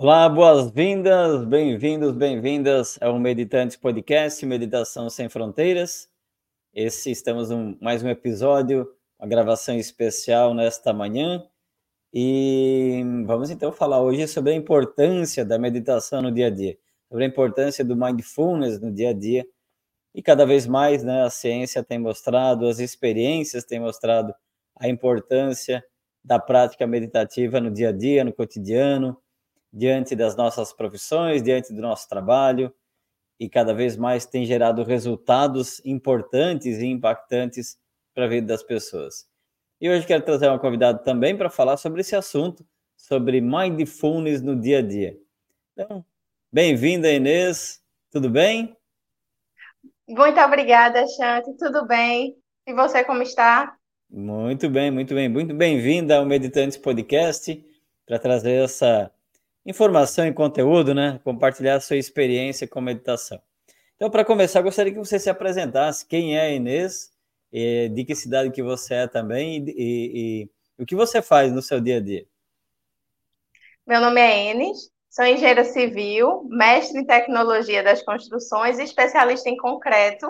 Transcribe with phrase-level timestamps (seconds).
[0.00, 6.08] Olá, boas-vindas, bem-vindos, bem-vindas ao Meditantes Podcast, Meditação Sem Fronteiras.
[6.72, 11.44] Esse estamos em mais um episódio, uma gravação especial nesta manhã.
[12.14, 17.24] E vamos então falar hoje sobre a importância da meditação no dia a dia, sobre
[17.24, 19.44] a importância do mindfulness no dia a dia.
[20.14, 24.32] E cada vez mais, né, a ciência tem mostrado, as experiências têm mostrado
[24.76, 25.84] a importância
[26.22, 29.20] da prática meditativa no dia a dia, no cotidiano,
[29.72, 32.72] diante das nossas profissões, diante do nosso trabalho,
[33.38, 37.78] e cada vez mais tem gerado resultados importantes e impactantes
[38.14, 39.28] para a vida das pessoas.
[39.80, 44.56] E hoje quero trazer uma convidada também para falar sobre esse assunto, sobre mindfulness no
[44.60, 45.16] dia a dia.
[45.72, 46.04] Então,
[46.52, 48.76] bem-vinda, Inês, tudo bem?
[50.08, 52.36] Muito obrigada, Chante, tudo bem?
[52.66, 53.76] E você, como está?
[54.10, 55.28] Muito bem, muito bem.
[55.28, 57.64] Muito bem-vinda ao Meditantes Podcast
[58.04, 59.12] para trazer essa
[59.64, 61.20] informação e conteúdo, né?
[61.24, 63.40] Compartilhar a sua experiência com meditação.
[63.96, 66.06] Então, para começar, gostaria que você se apresentasse.
[66.06, 67.10] Quem é a Inês?
[67.50, 70.50] de que cidade que você é também e, e, e,
[70.82, 72.26] o que você faz no seu dia a dia?
[73.86, 79.56] Meu nome é Enes, sou engenheira civil, mestre em tecnologia das construções e especialista em
[79.56, 80.26] concreto,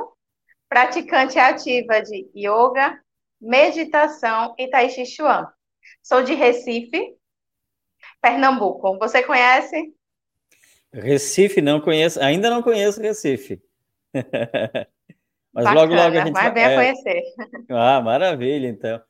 [0.68, 2.98] praticante ativa de yoga,
[3.40, 5.48] meditação e tai chi chuan.
[6.02, 7.17] Sou de Recife,
[8.20, 8.98] Pernambuco.
[8.98, 9.94] Você conhece?
[10.92, 13.60] Recife não conheço, ainda não conheço Recife.
[15.52, 16.62] Mas Bacana, logo, logo a gente vai.
[16.62, 16.74] é...
[16.74, 17.22] conhecer.
[17.70, 19.00] Ah, maravilha, então.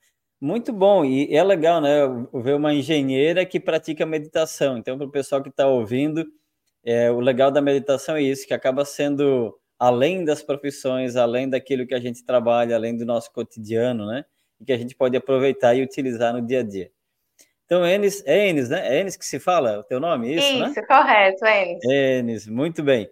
[0.40, 1.90] Muito bom, e é legal, né?
[2.32, 4.78] Ver uma engenheira que pratica meditação.
[4.78, 6.24] Então, para o pessoal que está ouvindo,
[6.84, 11.86] é, o legal da meditação é isso, que acaba sendo além das profissões, além daquilo
[11.86, 14.24] que a gente trabalha, além do nosso cotidiano, né?
[14.60, 16.90] E que a gente pode aproveitar e utilizar no dia a dia.
[17.68, 18.88] Então, Enes, é Enes, né?
[18.88, 20.70] É Enes que se fala o teu nome, isso, isso né?
[20.70, 21.84] Isso, correto, Enes.
[21.84, 23.10] Enes, muito bem.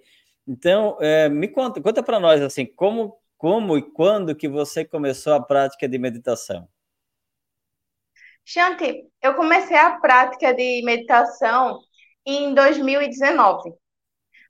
[0.49, 5.34] Então, é, me conta, conta para nós, assim, como, como e quando que você começou
[5.34, 6.67] a prática de meditação?
[8.47, 11.78] Shanti, eu comecei a prática de meditação
[12.25, 13.75] em 2019.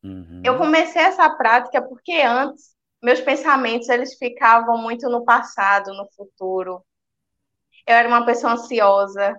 [0.05, 0.41] Uhum.
[0.45, 6.81] Eu comecei essa prática porque antes meus pensamentos eles ficavam muito no passado, no futuro.
[7.85, 9.37] Eu era uma pessoa ansiosa,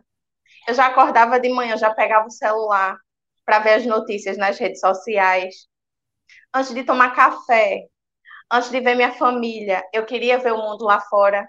[0.67, 2.97] eu já acordava de manhã, já pegava o celular
[3.45, 5.67] para ver as notícias nas redes sociais.
[6.53, 7.85] Antes de tomar café,
[8.51, 11.47] antes de ver minha família, eu queria ver o mundo lá fora.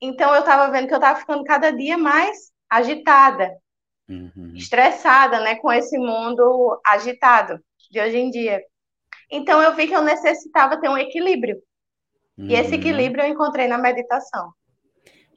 [0.00, 3.56] Então eu estava vendo que eu estava ficando cada dia mais agitada,
[4.08, 4.52] uhum.
[4.56, 7.60] estressada, né, com esse mundo agitado
[7.90, 8.60] de hoje em dia.
[9.30, 11.62] Então eu vi que eu necessitava ter um equilíbrio.
[12.36, 12.46] Uhum.
[12.48, 12.78] E esse uhum.
[12.78, 14.52] equilíbrio eu encontrei na meditação.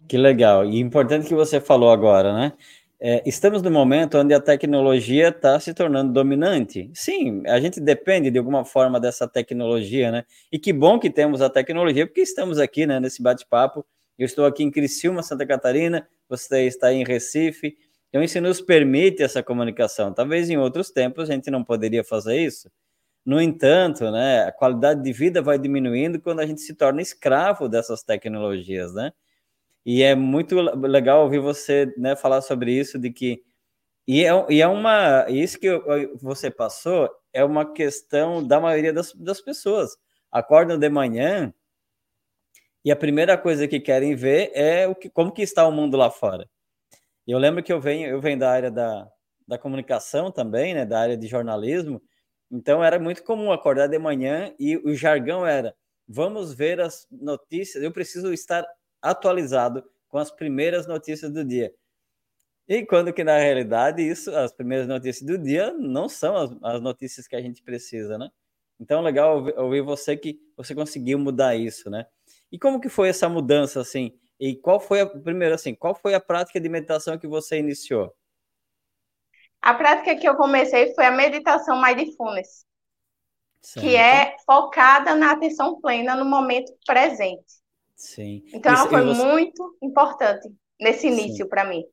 [0.08, 0.66] Que legal.
[0.66, 2.54] E importante que você falou agora, né?
[3.02, 6.92] É, estamos no momento onde a tecnologia está se tornando dominante.
[6.94, 10.26] Sim, a gente depende de alguma forma dessa tecnologia, né?
[10.52, 13.86] E que bom que temos a tecnologia, porque estamos aqui, né, nesse bate-papo.
[14.18, 17.78] Eu estou aqui em Criciúma, Santa Catarina, você está em Recife.
[18.10, 20.14] Então, isso nos permite essa comunicação.
[20.14, 22.70] Talvez em outros tempos a gente não poderia fazer isso.
[23.26, 27.70] No entanto, né, a qualidade de vida vai diminuindo quando a gente se torna escravo
[27.70, 29.14] dessas tecnologias, né?
[29.92, 33.44] E é muito legal ouvir você né, falar sobre isso, de que.
[34.08, 35.26] E é, e é uma.
[35.28, 35.68] Isso que
[36.22, 39.98] você passou é uma questão da maioria das, das pessoas.
[40.32, 41.52] Acordam de manhã
[42.86, 45.98] e a primeira coisa que querem ver é o que, como que está o mundo
[45.98, 46.48] lá fora.
[47.26, 49.10] Eu lembro que eu venho, eu venho da área da,
[49.48, 52.00] da comunicação também, né, da área de jornalismo,
[52.52, 55.76] então era muito comum acordar de manhã e o jargão era:
[56.08, 58.64] vamos ver as notícias, eu preciso estar
[59.02, 61.74] atualizado com as primeiras notícias do dia.
[62.68, 66.82] E quando que na realidade isso, as primeiras notícias do dia não são as, as
[66.82, 68.30] notícias que a gente precisa, né?
[68.80, 72.06] Então legal ouvir, ouvir você que você conseguiu mudar isso, né?
[72.52, 74.18] E como que foi essa mudança assim?
[74.40, 78.16] E qual foi a primeira assim, qual foi a prática de meditação que você iniciou?
[79.62, 82.66] A prática que eu comecei foi a meditação mindfulness,
[83.62, 83.86] certo.
[83.86, 87.60] que é focada na atenção plena no momento presente.
[88.00, 88.44] Sim.
[88.54, 89.26] Então, ela foi você...
[89.26, 90.50] muito importante
[90.80, 91.84] nesse início para mim.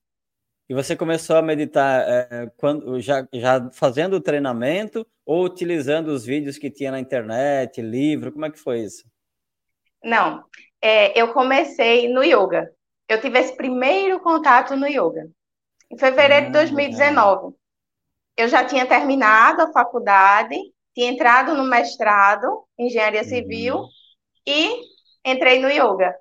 [0.68, 6.24] E você começou a meditar é, quando já, já fazendo o treinamento ou utilizando os
[6.24, 8.32] vídeos que tinha na internet, livro?
[8.32, 9.04] Como é que foi isso?
[10.02, 10.44] Não,
[10.80, 12.70] é, eu comecei no yoga.
[13.08, 15.28] Eu tive esse primeiro contato no yoga.
[15.90, 17.48] Em fevereiro de 2019.
[17.48, 17.58] Ah,
[18.36, 20.56] eu já tinha terminado a faculdade,
[20.94, 23.88] tinha entrado no mestrado em engenharia civil uhum.
[24.46, 24.95] e
[25.26, 26.14] entrei no yoga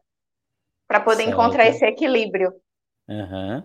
[0.88, 1.32] para poder certo.
[1.32, 2.54] encontrar esse equilíbrio.
[3.08, 3.64] Uhum.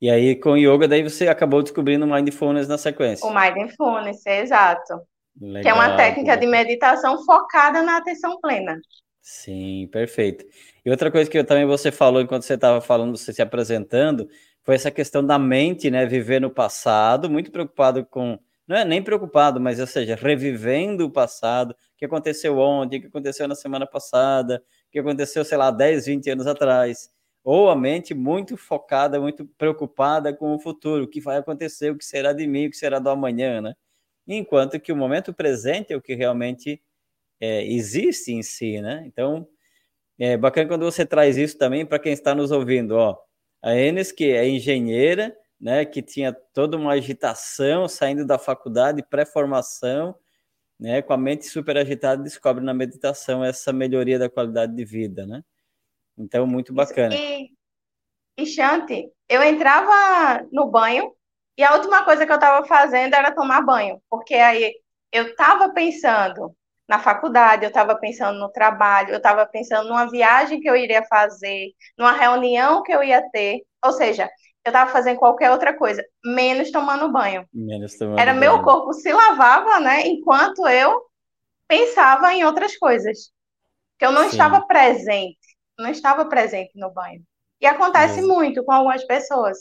[0.00, 3.26] E aí, com yoga, daí você acabou descobrindo o mindfulness na sequência.
[3.26, 5.00] O mindfulness, exato.
[5.40, 8.78] Legal, que é uma técnica de meditação focada na atenção plena.
[9.20, 10.44] Sim, perfeito.
[10.84, 14.28] E outra coisa que eu, também você falou enquanto você estava falando, você se apresentando,
[14.62, 16.06] foi essa questão da mente, né?
[16.06, 18.38] Viver no passado, muito preocupado com.
[18.66, 23.00] Não é nem preocupado, mas, ou seja, revivendo o passado, o que aconteceu ontem, o
[23.02, 27.10] que aconteceu na semana passada, o que aconteceu, sei lá, 10, 20 anos atrás
[27.44, 31.96] ou a mente muito focada, muito preocupada com o futuro, o que vai acontecer, o
[31.96, 33.74] que será de mim, o que será do amanhã, né?
[34.26, 36.82] Enquanto que o momento presente é o que realmente
[37.40, 39.04] é, existe em si, né?
[39.06, 39.48] Então,
[40.18, 43.18] é bacana quando você traz isso também para quem está nos ouvindo, ó.
[43.62, 50.14] A Enes, que é engenheira, né, que tinha toda uma agitação saindo da faculdade, pré-formação,
[50.78, 55.26] né, com a mente super agitada, descobre na meditação essa melhoria da qualidade de vida,
[55.26, 55.42] né?
[56.18, 57.14] Então, muito bacana.
[57.14, 57.50] E,
[58.36, 61.14] e Chante, eu entrava no banho
[61.56, 64.74] e a última coisa que eu estava fazendo era tomar banho, porque aí
[65.10, 66.54] eu estava pensando
[66.88, 71.02] na faculdade, eu estava pensando no trabalho, eu estava pensando numa viagem que eu iria
[71.04, 74.30] fazer, numa reunião que eu ia ter, ou seja,
[74.66, 77.46] eu estava fazendo qualquer outra coisa, menos tomando banho.
[77.52, 78.40] Menos tomando Era banho.
[78.40, 81.02] meu corpo se lavava, né, enquanto eu
[81.68, 83.30] pensava em outras coisas,
[83.98, 84.28] que eu não Sim.
[84.28, 85.46] estava presente
[85.78, 87.22] não estava presente no banho.
[87.60, 89.58] E acontece muito com algumas pessoas.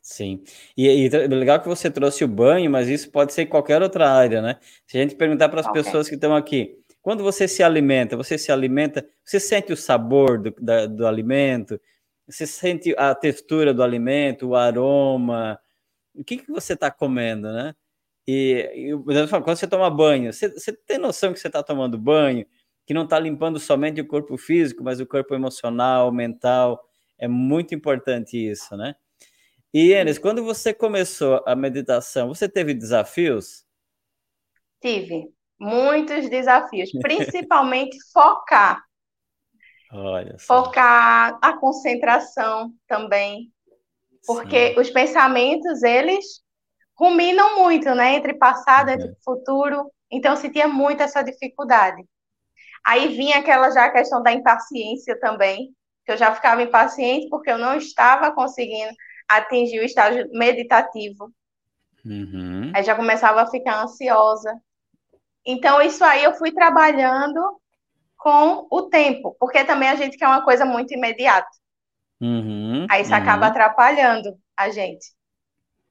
[0.00, 0.42] Sim.
[0.76, 3.82] E, e é legal que você trouxe o banho, mas isso pode ser em qualquer
[3.82, 4.58] outra área, né?
[4.86, 5.82] Se a gente perguntar para as okay.
[5.82, 10.38] pessoas que estão aqui, quando você se alimenta, você se alimenta, você sente o sabor
[10.38, 11.80] do, da, do alimento,
[12.26, 15.58] você sente a textura do alimento, o aroma,
[16.14, 17.74] o que, que você está comendo, né?
[18.26, 22.46] E, e quando você toma banho, você, você tem noção que você está tomando banho?
[22.86, 26.82] que não está limpando somente o corpo físico, mas o corpo emocional, mental.
[27.18, 28.94] É muito importante isso, né?
[29.72, 33.64] E, Enes, quando você começou a meditação, você teve desafios?
[34.80, 38.84] Tive muitos desafios, principalmente focar.
[40.38, 43.52] Focar a concentração também,
[44.26, 44.80] porque Sim.
[44.80, 46.42] os pensamentos, eles
[46.96, 48.14] ruminam muito, né?
[48.14, 49.14] Entre passado e uhum.
[49.24, 49.90] futuro.
[50.10, 52.02] Então, eu sentia muito essa dificuldade.
[52.86, 57.58] Aí vinha aquela já questão da impaciência também, que eu já ficava impaciente porque eu
[57.58, 58.92] não estava conseguindo
[59.28, 61.32] atingir o estágio meditativo.
[62.04, 62.70] Uhum.
[62.74, 64.60] Aí já começava a ficar ansiosa.
[65.46, 67.60] Então, isso aí eu fui trabalhando
[68.24, 71.46] com o tempo, porque também a gente quer uma coisa muito imediata.
[72.18, 73.18] Uhum, aí isso uhum.
[73.18, 75.12] acaba atrapalhando a gente.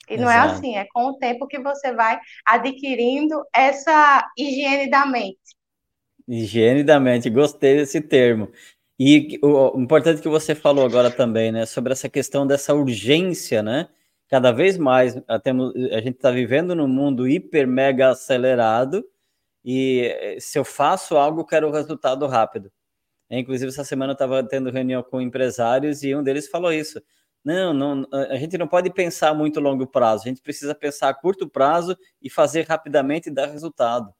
[0.09, 5.06] E não é assim, é com o tempo que você vai adquirindo essa higiene da
[5.06, 5.38] mente.
[6.27, 8.51] Higiene da mente, gostei desse termo.
[9.00, 13.89] E o importante que você falou agora também, né, sobre essa questão dessa urgência, né?
[14.27, 19.06] Cada vez mais a, a gente está vivendo num mundo hiper mega acelerado
[19.63, 22.71] e eh, se eu faço algo, quero o resultado rápido.
[23.30, 27.01] É, inclusive, essa semana eu estava tendo reunião com empresários e um deles falou isso.
[27.44, 31.13] Não, não, a gente não pode pensar muito longo prazo, a gente precisa pensar a
[31.13, 34.13] curto prazo e fazer rapidamente e dar resultado.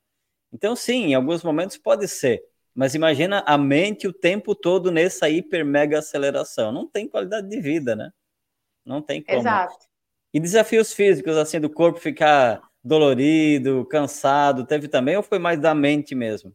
[0.51, 2.44] Então, sim, em alguns momentos pode ser,
[2.75, 6.72] mas imagina a mente o tempo todo nessa hiper mega aceleração.
[6.72, 8.12] Não tem qualidade de vida, né?
[8.86, 9.39] Não tem como.
[9.39, 9.75] Exato.
[10.34, 15.74] E desafios físicos, assim, do corpo ficar dolorido, cansado, teve também ou foi mais da
[15.74, 16.54] mente mesmo?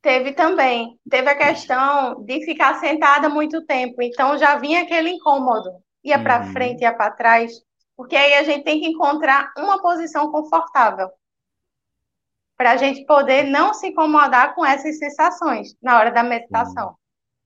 [0.00, 0.98] Teve também.
[1.08, 5.70] Teve a questão de ficar sentada muito tempo, então já vinha aquele incômodo.
[6.02, 6.22] Ia uhum.
[6.22, 7.52] para frente, ia para trás,
[7.96, 11.10] porque aí a gente tem que encontrar uma posição confortável
[12.56, 16.94] para a gente poder não se incomodar com essas sensações na hora da meditação.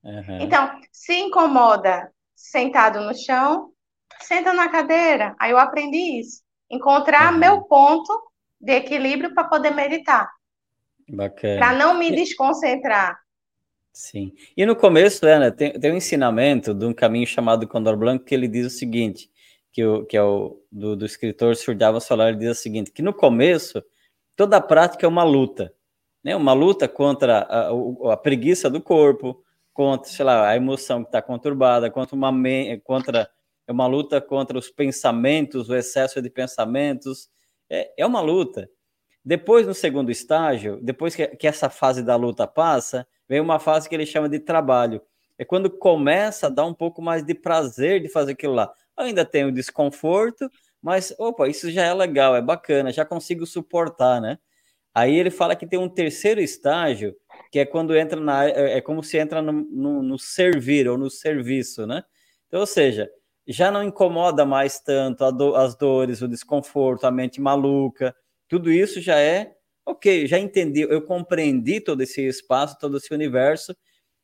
[0.03, 0.41] Uhum.
[0.41, 3.73] Então, se incomoda sentado no chão,
[4.21, 5.35] senta na cadeira.
[5.41, 6.44] Aí eu aprendi isso.
[6.71, 7.39] Encontrar uhum.
[7.39, 8.13] meu ponto
[8.61, 10.31] de equilíbrio para poder meditar.
[11.09, 11.59] Bacana.
[11.59, 13.19] Para não me desconcentrar.
[13.93, 14.33] Sim.
[14.57, 18.35] E no começo, Ana, tem, tem um ensinamento de um caminho chamado Condor Blanco que
[18.35, 19.31] ele diz o seguinte,
[19.73, 23.03] que, o, que é o do, do escritor Surdava Solar, ele diz o seguinte, que
[23.03, 23.83] no começo
[24.35, 25.73] toda prática é uma luta,
[26.25, 26.35] né?
[26.35, 31.23] Uma luta contra a, a preguiça do corpo, contra, sei lá, a emoção que está
[31.23, 32.33] conturbada, contra uma
[32.83, 33.31] contra
[33.67, 37.29] é uma luta contra os pensamentos, o excesso de pensamentos,
[37.71, 38.69] é, é uma luta.
[39.25, 43.89] Depois, no segundo estágio, depois que, que essa fase da luta passa, vem uma fase
[43.89, 45.01] que ele chama de trabalho.
[45.39, 48.73] É quando começa a dar um pouco mais de prazer de fazer aquilo lá.
[48.97, 50.49] Ainda tem o desconforto,
[50.81, 54.39] mas, opa, isso já é legal, é bacana, já consigo suportar, né?
[54.95, 57.17] Aí ele fala que tem um terceiro estágio,
[57.51, 58.47] que é quando entra na.
[58.47, 62.05] É, é como se entra no, no, no servir ou no serviço, né?
[62.47, 63.11] Então, ou seja,
[63.47, 68.15] já não incomoda mais tanto do, as dores, o desconforto, a mente maluca.
[68.49, 69.55] Tudo isso já é
[69.87, 73.77] ok, já entendi, eu compreendi todo esse espaço, todo esse universo.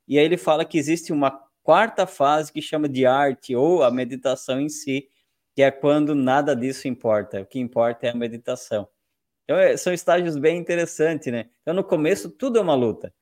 [0.08, 1.30] E aí ele fala que existe uma
[1.62, 5.08] quarta fase que chama de arte ou a meditação em si,
[5.54, 7.42] que é quando nada disso importa.
[7.42, 8.88] O que importa é a meditação.
[9.44, 11.50] Então, é, são estágios bem interessantes, né?
[11.62, 13.12] Então, no começo, tudo é uma luta.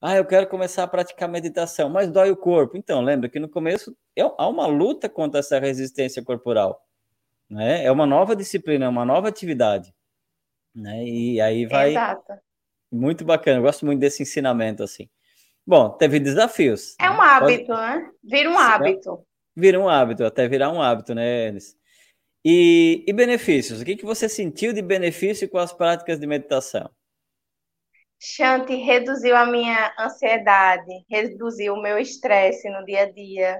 [0.00, 2.76] Ah, eu quero começar a praticar meditação, mas dói o corpo.
[2.76, 6.82] Então, lembra que no começo é, há uma luta contra essa resistência corporal.
[7.50, 7.84] Né?
[7.84, 9.94] É uma nova disciplina, é uma nova atividade.
[10.74, 11.04] Né?
[11.04, 11.90] E aí vai.
[11.90, 12.32] Exato.
[12.90, 15.08] Muito bacana, eu gosto muito desse ensinamento assim.
[15.66, 16.96] Bom, teve desafios.
[16.98, 17.80] É um hábito, Pode...
[17.80, 18.10] né?
[18.24, 19.26] Vira um hábito.
[19.54, 21.76] Vira um hábito, até virar um hábito, né, Enes?
[22.44, 23.80] E, e benefícios?
[23.80, 26.90] O que, que você sentiu de benefício com as práticas de meditação?
[28.22, 33.58] Shanti reduziu a minha ansiedade, reduziu o meu estresse no dia a dia.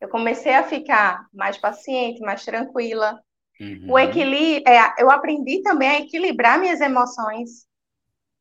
[0.00, 3.20] Eu comecei a ficar mais paciente, mais tranquila.
[3.60, 3.92] Uhum.
[3.92, 7.66] O equilíbrio, é, eu aprendi também a equilibrar minhas emoções.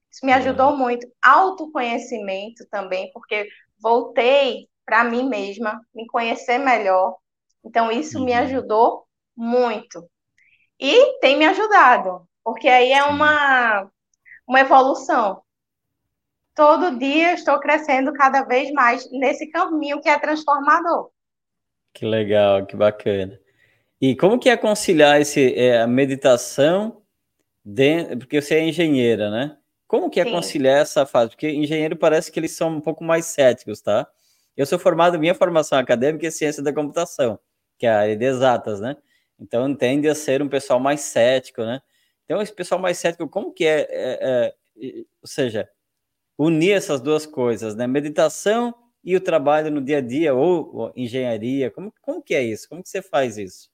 [0.10, 0.78] Isso me ajudou uhum.
[0.78, 1.06] muito.
[1.22, 3.50] Autoconhecimento também, porque
[3.82, 7.18] voltei para mim mesma, me conhecer melhor.
[7.64, 8.26] Então, isso uhum.
[8.26, 10.10] me ajudou muito.
[10.80, 13.90] E tem me ajudado, porque aí é uma,
[14.48, 15.42] uma evolução.
[16.54, 21.10] Todo dia estou crescendo cada vez mais nesse caminho que é transformador.
[21.94, 23.40] Que legal, que bacana.
[24.00, 27.02] E como que é conciliar esse, é, a meditação,
[27.64, 29.58] dentro, porque você é engenheira, né?
[29.88, 30.32] Como que é Sim.
[30.32, 31.32] conciliar essa fase?
[31.32, 34.08] Porque engenheiro parece que eles são um pouco mais céticos, tá?
[34.56, 37.40] Eu sou formado, minha formação acadêmica é ciência da computação,
[37.78, 38.96] que é a área de exatas, né?
[39.40, 41.82] Então tende a ser um pessoal mais cético, né?
[42.26, 44.56] Então esse pessoal mais cético, como que é, é, é
[45.22, 45.70] ou seja,
[46.38, 47.88] unir essas duas coisas, né?
[47.88, 52.44] Meditação e o trabalho no dia a dia ou, ou engenharia, como, como que é
[52.44, 52.68] isso?
[52.68, 53.70] Como que você faz isso?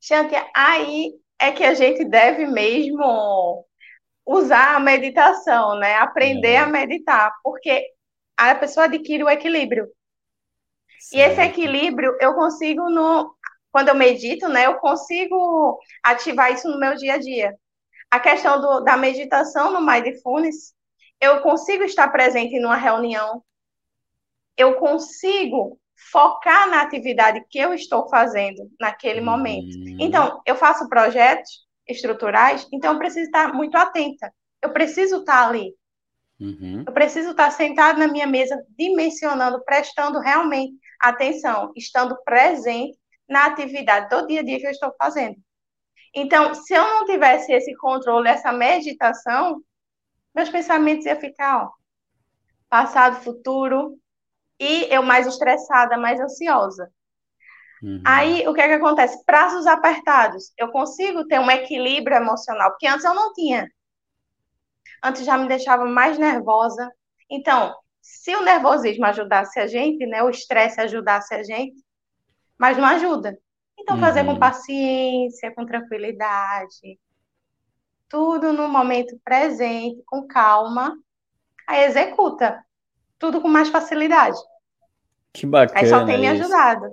[0.00, 3.66] Gente, aí é que a gente deve mesmo
[4.24, 5.94] usar a meditação, né?
[5.96, 6.58] Aprender é.
[6.58, 7.86] a meditar, porque
[8.36, 9.88] a pessoa adquire o equilíbrio.
[10.98, 11.14] Certo.
[11.14, 13.34] E esse equilíbrio eu consigo no
[13.76, 17.54] quando eu medito, né, eu consigo ativar isso no meu dia a dia.
[18.10, 20.72] A questão do, da meditação no mindfulness,
[21.20, 23.44] eu consigo estar presente numa reunião,
[24.56, 25.78] eu consigo
[26.10, 29.26] focar na atividade que eu estou fazendo naquele uhum.
[29.26, 29.76] momento.
[30.00, 34.32] Então, eu faço projetos estruturais, então eu preciso estar muito atenta.
[34.62, 35.74] Eu preciso estar ali.
[36.40, 36.82] Uhum.
[36.86, 42.96] Eu preciso estar sentado na minha mesa, dimensionando, prestando realmente atenção, estando presente
[43.28, 45.36] na atividade do dia a dia que eu estou fazendo.
[46.14, 49.60] Então, se eu não tivesse esse controle, essa meditação,
[50.34, 51.70] meus pensamentos iam ficar, ó,
[52.68, 53.98] passado, futuro,
[54.58, 56.90] e eu mais estressada, mais ansiosa.
[57.82, 58.02] Uhum.
[58.04, 59.22] Aí, o que é que acontece?
[59.24, 60.52] Prazos apertados.
[60.56, 63.70] Eu consigo ter um equilíbrio emocional, porque antes eu não tinha.
[65.04, 66.90] Antes já me deixava mais nervosa.
[67.30, 71.84] Então, se o nervosismo ajudasse a gente, né, o estresse ajudasse a gente,
[72.58, 73.38] mas não ajuda.
[73.78, 74.38] Então, fazer com uhum.
[74.38, 76.98] paciência, com tranquilidade,
[78.08, 80.96] tudo no momento presente, com calma,
[81.66, 82.64] aí executa
[83.18, 84.38] tudo com mais facilidade.
[85.32, 85.80] Que bacana.
[85.80, 86.86] Aí só tem me ajudado.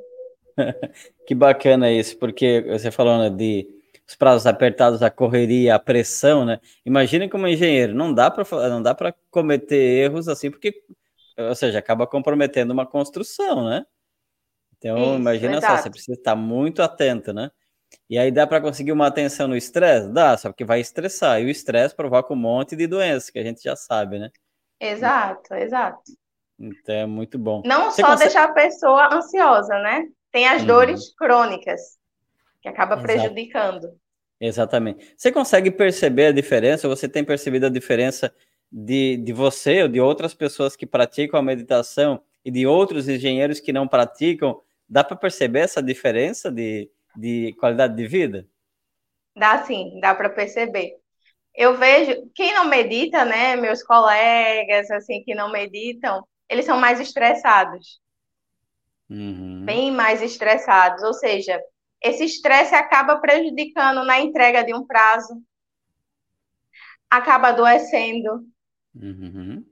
[1.26, 3.68] que bacana isso, porque você falou né, de
[4.08, 6.60] os prazos apertados, a correria, a pressão, né?
[6.86, 10.84] Imagina como engenheiro, não dá para não dá para cometer erros assim, porque
[11.38, 13.86] ou seja, acaba comprometendo uma construção, né?
[14.84, 15.78] Então, isso, imagina exato.
[15.78, 17.50] só, você precisa estar muito atento, né?
[18.10, 20.12] E aí dá para conseguir uma atenção no estresse?
[20.12, 21.42] Dá, só que vai estressar.
[21.42, 24.30] E o estresse provoca um monte de doenças, que a gente já sabe, né?
[24.80, 26.02] Exato, exato.
[26.60, 27.62] Então é muito bom.
[27.66, 28.32] Não Você só consegue...
[28.32, 30.06] deixar a pessoa ansiosa, né?
[30.32, 30.68] Tem as uhum.
[30.68, 31.98] dores crônicas,
[32.62, 33.08] que acaba Exato.
[33.08, 33.88] prejudicando.
[34.40, 35.14] Exatamente.
[35.16, 36.88] Você consegue perceber a diferença?
[36.90, 38.34] Você tem percebido a diferença
[38.70, 43.62] de, de você ou de outras pessoas que praticam a meditação e de outros engenheiros
[43.62, 44.62] que não praticam?
[44.94, 48.48] Dá para perceber essa diferença de, de qualidade de vida?
[49.36, 51.04] Dá sim, dá para perceber
[51.56, 57.00] eu vejo quem não medita, né, meus colegas assim que não meditam, eles são mais
[57.00, 58.02] estressados,
[59.10, 59.64] uhum.
[59.64, 61.04] bem mais estressados.
[61.04, 61.62] Ou seja,
[62.02, 65.42] esse estresse acaba prejudicando na entrega de um prazo,
[67.10, 68.46] acaba adoecendo,
[68.96, 69.64] uhum.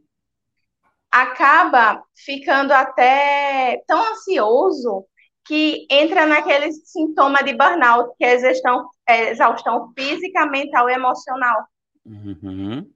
[1.10, 5.08] acaba ficando até tão ansioso
[5.46, 11.66] que entra naquele sintoma de burnout, que é exaustão, é exaustão física, mental e emocional.
[12.06, 12.90] Uhum.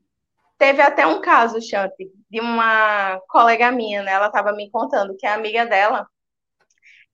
[0.57, 4.11] Teve até um caso, Chanti, de uma colega minha, né?
[4.11, 6.07] Ela estava me contando que a amiga dela,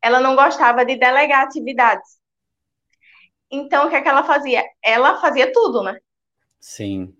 [0.01, 2.19] ela não gostava de delegar atividades.
[3.49, 4.63] Então, o que é que ela fazia?
[4.83, 5.97] Ela fazia tudo, né?
[6.59, 7.15] Sim.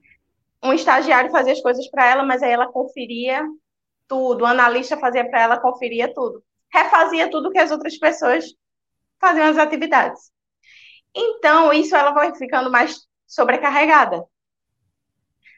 [0.63, 3.43] Um estagiário fazia as coisas para ela, mas aí ela conferia
[4.07, 4.43] tudo.
[4.43, 6.43] O analista fazia para ela, conferia tudo.
[6.73, 8.45] Refazia tudo que as outras pessoas
[9.19, 10.31] faziam as atividades.
[11.15, 14.25] Então, isso ela vai ficando mais sobrecarregada.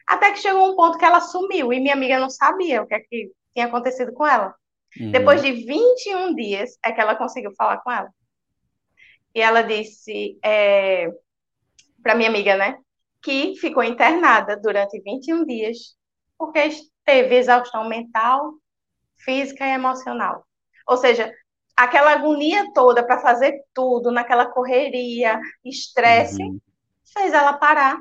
[0.06, 2.94] Até que chegou um ponto que ela sumiu e minha amiga não sabia o que,
[2.94, 4.54] é que tinha acontecido com ela.
[4.98, 5.10] Uhum.
[5.10, 8.10] Depois de 21 dias é que ela conseguiu falar com ela.
[9.34, 11.10] E ela disse é,
[12.02, 12.78] para minha amiga, né,
[13.22, 15.96] que ficou internada durante 21 dias
[16.38, 16.68] porque
[17.04, 18.52] teve exaustão mental,
[19.16, 20.46] física e emocional.
[20.86, 21.32] Ou seja,
[21.76, 26.58] aquela agonia toda para fazer tudo, naquela correria, estresse, uhum.
[27.04, 27.98] fez ela parar,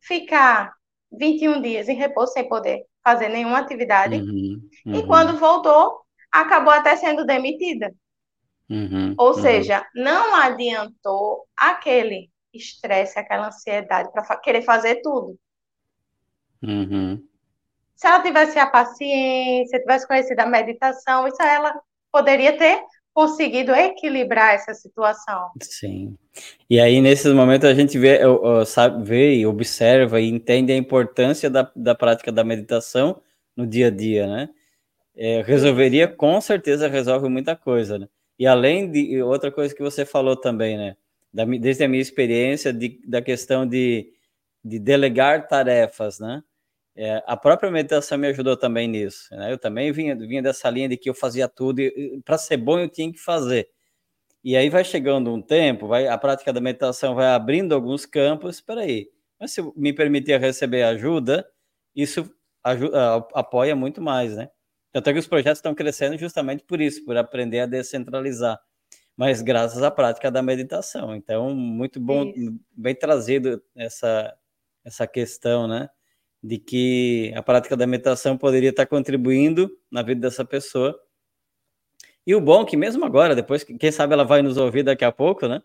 [0.00, 0.72] ficar
[1.12, 4.16] 21 dias em repouso sem poder fazer nenhuma atividade.
[4.16, 4.60] Uhum.
[4.86, 4.94] Uhum.
[4.94, 7.94] E quando voltou, acabou até sendo demitida.
[8.68, 9.14] Uhum.
[9.16, 9.42] Ou uhum.
[9.42, 15.38] seja, não adiantou aquele estresse, aquela ansiedade para querer fazer tudo.
[16.62, 17.22] Uhum.
[17.98, 21.74] Se ela tivesse a paciência, tivesse conhecido a meditação, isso ela
[22.12, 22.80] poderia ter
[23.12, 25.50] conseguido equilibrar essa situação.
[25.60, 26.16] Sim.
[26.70, 28.20] E aí, nesses momentos, a gente vê,
[28.64, 33.20] sabe, vê observa e entende a importância da, da prática da meditação
[33.56, 34.48] no dia a dia, né?
[35.16, 38.08] É, resolveria, com certeza, resolve muita coisa, né?
[38.38, 40.96] E além de outra coisa que você falou também, né?
[41.34, 44.12] Da, desde a minha experiência de, da questão de,
[44.64, 46.44] de delegar tarefas, né?
[47.00, 49.28] É, a própria meditação me ajudou também nisso.
[49.30, 49.52] Né?
[49.52, 51.80] Eu também vinha, vinha dessa linha de que eu fazia tudo
[52.24, 53.68] para ser bom eu tinha que fazer.
[54.42, 58.56] E aí vai chegando um tempo, vai a prática da meditação vai abrindo alguns campos.
[58.56, 61.48] Espera aí, mas se me permitir receber ajuda,
[61.94, 62.28] isso
[62.64, 64.50] ajuda, apoia muito mais, né?
[64.92, 68.60] Tanto é que os projetos estão crescendo justamente por isso, por aprender a descentralizar.
[69.16, 71.14] Mas graças à prática da meditação.
[71.14, 72.58] Então, muito bom, isso.
[72.72, 74.34] bem trazido essa,
[74.84, 75.88] essa questão, né?
[76.42, 80.98] De que a prática da meditação poderia estar contribuindo na vida dessa pessoa.
[82.26, 85.04] E o bom é que mesmo agora, depois, quem sabe ela vai nos ouvir daqui
[85.04, 85.62] a pouco, né?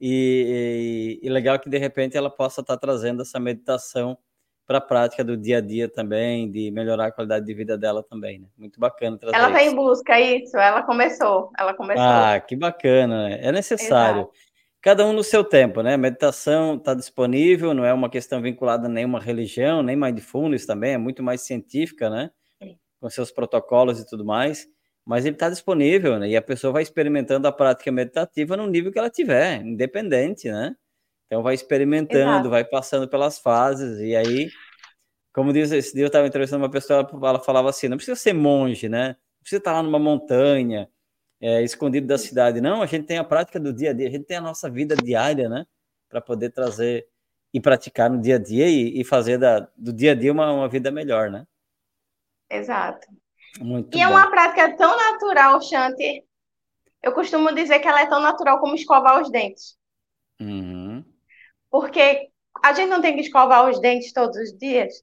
[0.00, 4.18] E, e, e legal que de repente ela possa estar trazendo essa meditação
[4.66, 8.02] para a prática do dia a dia também, de melhorar a qualidade de vida dela
[8.02, 8.48] também, né?
[8.56, 12.04] Muito bacana trazer Ela está em busca isso, ela começou, ela começou.
[12.04, 14.22] Ah, que bacana, é necessário.
[14.22, 14.51] Exato
[14.82, 15.96] cada um no seu tempo, né?
[15.96, 20.98] Meditação está disponível, não é uma questão vinculada a nenhuma religião, nem mindfulness também, é
[20.98, 22.30] muito mais científica, né?
[23.00, 24.66] Com seus protocolos e tudo mais.
[25.04, 26.28] Mas ele está disponível, né?
[26.28, 30.74] E a pessoa vai experimentando a prática meditativa no nível que ela tiver, independente, né?
[31.26, 32.50] Então vai experimentando, Exato.
[32.50, 34.50] vai passando pelas fases, e aí,
[35.32, 38.32] como diz, esse dia eu estava entrevistando uma pessoa, ela falava assim: não precisa ser
[38.32, 39.08] monge, né?
[39.08, 40.88] Não precisa estar lá numa montanha,
[41.42, 42.60] é, escondido da cidade.
[42.60, 44.70] Não, a gente tem a prática do dia a dia, a gente tem a nossa
[44.70, 45.66] vida diária, né?
[46.08, 47.08] Para poder trazer
[47.52, 50.52] e praticar no dia a dia e, e fazer da, do dia a dia uma,
[50.52, 51.44] uma vida melhor, né?
[52.48, 53.08] Exato.
[53.60, 54.12] Muito e é bom.
[54.12, 56.24] é uma prática tão natural, Shanti.
[57.02, 59.76] Eu costumo dizer que ela é tão natural como escovar os dentes.
[60.40, 61.04] Uhum.
[61.68, 62.30] Porque
[62.62, 65.02] a gente não tem que escovar os dentes todos os dias.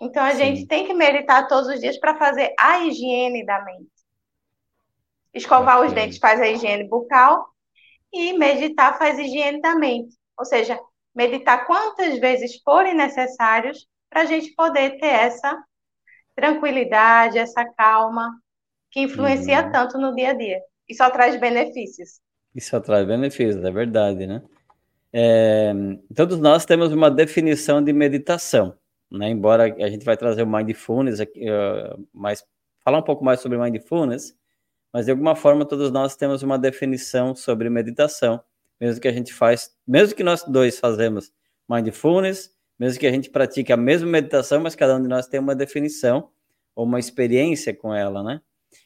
[0.00, 0.38] Então a Sim.
[0.38, 3.97] gente tem que meditar todos os dias para fazer a higiene da mente.
[5.34, 7.46] Escovar os dentes faz a higiene bucal
[8.12, 10.16] e meditar faz a higiene da mente.
[10.38, 10.78] Ou seja,
[11.14, 15.62] meditar quantas vezes forem necessários para a gente poder ter essa
[16.34, 18.40] tranquilidade, essa calma
[18.90, 19.72] que influencia uhum.
[19.72, 20.60] tanto no dia a dia.
[20.88, 22.20] E só traz benefícios.
[22.60, 24.42] Só traz benefícios, é verdade, né?
[25.12, 25.72] É,
[26.14, 28.76] todos nós temos uma definição de meditação,
[29.10, 29.28] né?
[29.28, 32.44] Embora a gente vai trazer o mindfulness aqui, uh, mais
[32.84, 34.34] falar um pouco mais sobre mindfulness,
[34.92, 38.42] mas de alguma forma todos nós temos uma definição sobre meditação,
[38.80, 41.32] mesmo que a gente faz, mesmo que nós dois fazemos
[41.68, 45.40] mindfulness, mesmo que a gente pratique a mesma meditação, mas cada um de nós tem
[45.40, 46.30] uma definição
[46.74, 48.40] ou uma experiência com ela, né?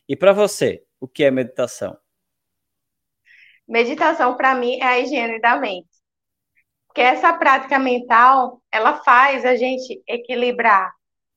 [0.08, 1.96] E para você, o que é meditação?
[3.68, 5.88] Meditação para mim é a higiene da mente.
[6.86, 10.92] Porque essa prática mental, ela faz a gente equilibrar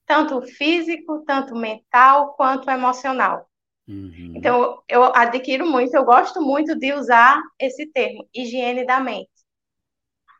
[0.05, 3.49] tanto o físico, tanto mental, quanto emocional.
[3.87, 4.33] Uhum.
[4.35, 9.29] Então, eu adquiro muito, eu gosto muito de usar esse termo, higiene da mente.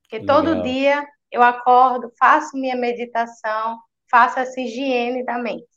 [0.02, 0.44] Porque Legal.
[0.44, 3.80] todo dia eu acordo, faço minha meditação,
[4.10, 5.68] faço essa higiene da mente.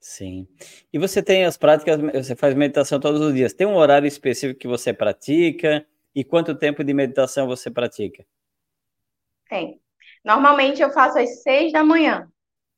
[0.00, 0.46] Sim.
[0.92, 3.54] E você tem as práticas, você faz meditação todos os dias.
[3.54, 5.86] Tem um horário específico que você pratica?
[6.14, 8.24] E quanto tempo de meditação você pratica?
[9.48, 9.80] Tem.
[10.22, 12.30] Normalmente eu faço às seis da manhã.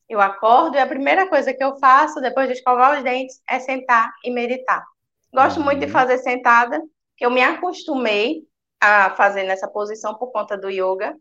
[0.08, 3.58] Eu acordo e a primeira coisa que eu faço depois de escovar os dentes é
[3.58, 4.84] sentar e meditar.
[5.32, 5.92] Gosto muito de uhum.
[5.92, 6.80] fazer sentada,
[7.16, 8.44] que eu me acostumei
[8.80, 11.16] a fazer nessa posição por conta do yoga.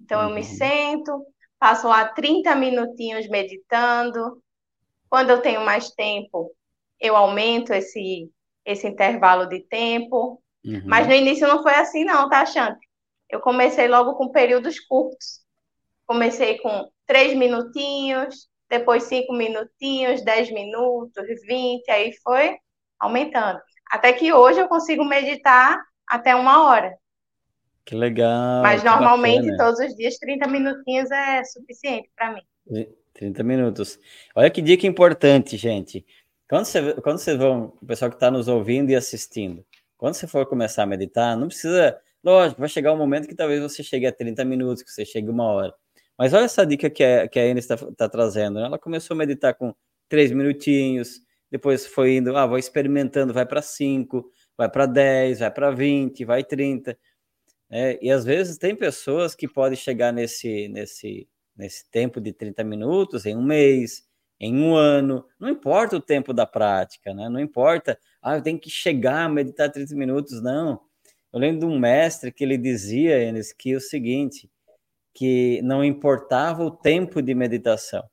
[0.00, 0.42] Então, eu me uhum.
[0.42, 1.26] sento,
[1.58, 4.42] passo lá 30 minutinhos meditando.
[5.08, 6.52] Quando eu tenho mais tempo,
[7.00, 8.30] eu aumento esse,
[8.64, 10.42] esse intervalo de tempo.
[10.64, 10.82] Uhum.
[10.84, 12.86] Mas no início não foi assim, não, tá, Chante?
[13.28, 15.40] Eu comecei logo com períodos curtos.
[16.06, 22.56] Comecei com três minutinhos, depois cinco minutinhos, dez minutos, vinte, aí foi
[22.98, 23.60] aumentando.
[23.90, 26.96] Até que hoje eu consigo meditar até uma hora.
[27.84, 28.62] Que legal.
[28.62, 29.58] Mas normalmente bacana.
[29.58, 32.86] todos os dias 30 minutinhos é suficiente para mim.
[33.14, 33.98] 30 minutos.
[34.34, 36.04] Olha que dica importante, gente.
[36.48, 39.64] Quando você, quando vocês vão, o pessoal que está nos ouvindo e assistindo,
[39.96, 43.60] quando você for começar a meditar, não precisa, lógico, vai chegar um momento que talvez
[43.60, 45.74] você chegue a 30 minutos, que você chegue uma hora.
[46.18, 48.58] Mas olha essa dica que a, que a Ana está, está trazendo.
[48.58, 48.66] Né?
[48.66, 49.74] Ela começou a meditar com
[50.08, 55.50] três minutinhos, depois foi indo, ah, vou experimentando, vai para 5, vai para 10, vai
[55.50, 56.98] para 20, vai 30.
[57.70, 62.62] É, e às vezes tem pessoas que podem chegar nesse, nesse, nesse tempo de 30
[62.64, 64.04] minutos em um mês,
[64.38, 67.28] em um ano, não importa o tempo da prática, né?
[67.28, 70.80] Não importa, ah, eu tenho que chegar a meditar 30 minutos, não.
[71.32, 74.50] Eu lembro de um mestre que ele dizia, Enes, que o seguinte,
[75.16, 78.04] que não importava o tempo de meditação.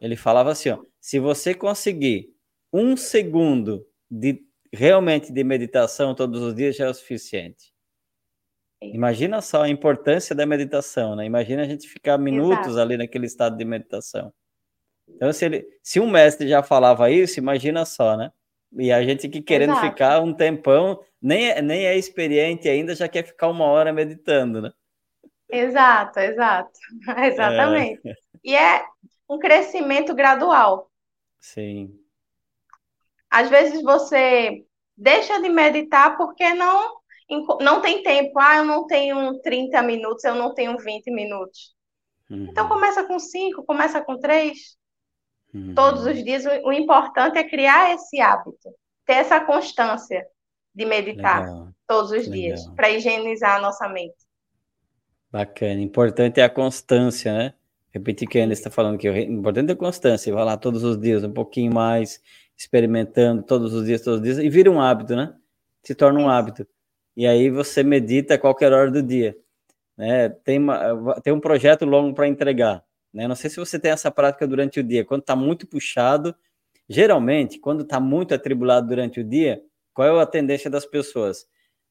[0.00, 2.30] Ele falava assim, ó, se você conseguir
[2.72, 7.70] um segundo de realmente de meditação todos os dias já é o suficiente.
[8.80, 11.26] Imagina só a importância da meditação, né?
[11.26, 12.80] Imagina a gente ficar minutos Exato.
[12.80, 14.32] ali naquele estado de meditação.
[15.06, 18.30] Então, se, ele, se um mestre já falava isso, imagina só, né?
[18.78, 19.86] E a gente que querendo Exato.
[19.86, 24.62] ficar um tempão, nem, é, nem é experiente ainda, já quer ficar uma hora meditando,
[24.62, 24.72] né?
[25.50, 26.78] Exato, exato.
[27.24, 28.06] Exatamente.
[28.06, 28.14] É.
[28.44, 28.84] E é
[29.28, 30.90] um crescimento gradual.
[31.40, 31.98] Sim.
[33.30, 34.64] Às vezes você
[34.96, 36.98] deixa de meditar porque não
[37.60, 38.38] não tem tempo.
[38.38, 41.74] Ah, eu não tenho 30 minutos, eu não tenho 20 minutos.
[42.30, 42.46] Uhum.
[42.50, 44.78] Então começa com 5, começa com 3.
[45.52, 45.74] Uhum.
[45.74, 46.44] Todos os dias.
[46.44, 48.70] O, o, importante é criar esse hábito,
[49.04, 50.26] ter essa constância
[50.74, 51.68] de meditar Legal.
[51.86, 52.32] todos os Legal.
[52.32, 54.27] dias, para higienizar a nossa mente.
[55.30, 55.80] Bacana.
[55.80, 57.54] Importante é a constância, né?
[57.90, 60.32] Repetir que a está falando que o importante é a constância.
[60.32, 62.22] Vai lá todos os dias, um pouquinho mais,
[62.56, 65.34] experimentando todos os dias, todos os dias, e vira um hábito, né?
[65.82, 66.66] Se torna um hábito.
[67.16, 69.36] E aí você medita a qualquer hora do dia.
[69.96, 70.28] Né?
[70.28, 72.84] Tem, uma, tem um projeto longo para entregar.
[73.12, 73.26] Né?
[73.26, 75.04] Não sei se você tem essa prática durante o dia.
[75.04, 76.34] Quando está muito puxado,
[76.88, 79.60] geralmente, quando está muito atribulado durante o dia,
[79.92, 81.48] qual é a tendência das pessoas?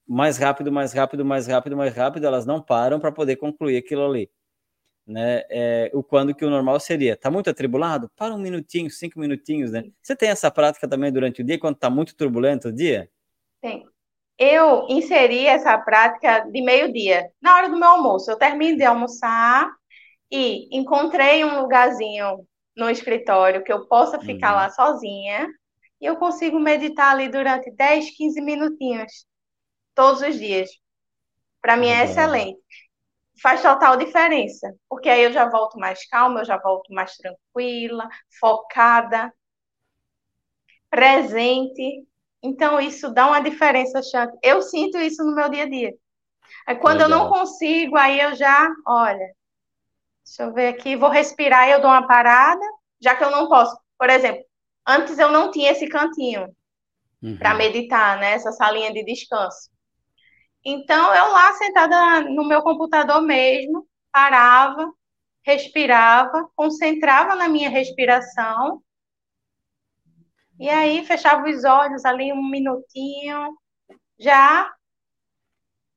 [0.08, 4.06] Mais rápido, mais rápido, mais rápido, mais rápido, elas não param para poder concluir aquilo
[4.06, 4.30] ali
[5.08, 5.43] né?
[5.50, 7.15] É, o quando que o normal seria.
[7.15, 8.12] Tá muito atribulado?
[8.15, 9.86] Para um minutinho, cinco minutinhos, né?
[10.04, 13.10] Você tem essa prática também durante o dia, quando tá muito turbulento o dia?
[13.62, 13.86] Tem.
[14.38, 18.30] Eu inseri essa prática de meio-dia, na hora do meu almoço.
[18.30, 19.72] Eu termino de almoçar
[20.30, 24.56] e encontrei um lugarzinho no escritório que eu possa ficar uhum.
[24.58, 25.48] lá sozinha
[26.00, 29.26] e eu consigo meditar ali durante 10, 15 minutinhos
[29.97, 30.69] todos os dias.
[31.62, 32.62] Para mim é excelente
[33.41, 38.07] faz total diferença, porque aí eu já volto mais calma, eu já volto mais tranquila,
[38.39, 39.33] focada,
[40.89, 42.05] presente.
[42.41, 44.38] Então, isso dá uma diferença, Chante.
[44.41, 45.93] Eu sinto isso no meu dia a dia.
[46.65, 47.10] Aí, quando Legal.
[47.10, 49.33] eu não consigo, aí eu já, olha,
[50.23, 52.63] deixa eu ver aqui, vou respirar e eu dou uma parada,
[52.99, 53.77] já que eu não posso.
[53.97, 54.43] Por exemplo,
[54.86, 56.55] antes eu não tinha esse cantinho
[57.21, 57.38] uhum.
[57.38, 58.31] para meditar, né?
[58.31, 59.69] Essa salinha de descanso.
[60.65, 64.91] Então, eu lá sentada no meu computador mesmo, parava,
[65.43, 68.82] respirava, concentrava na minha respiração,
[70.60, 73.58] e aí fechava os olhos ali um minutinho,
[74.20, 74.74] já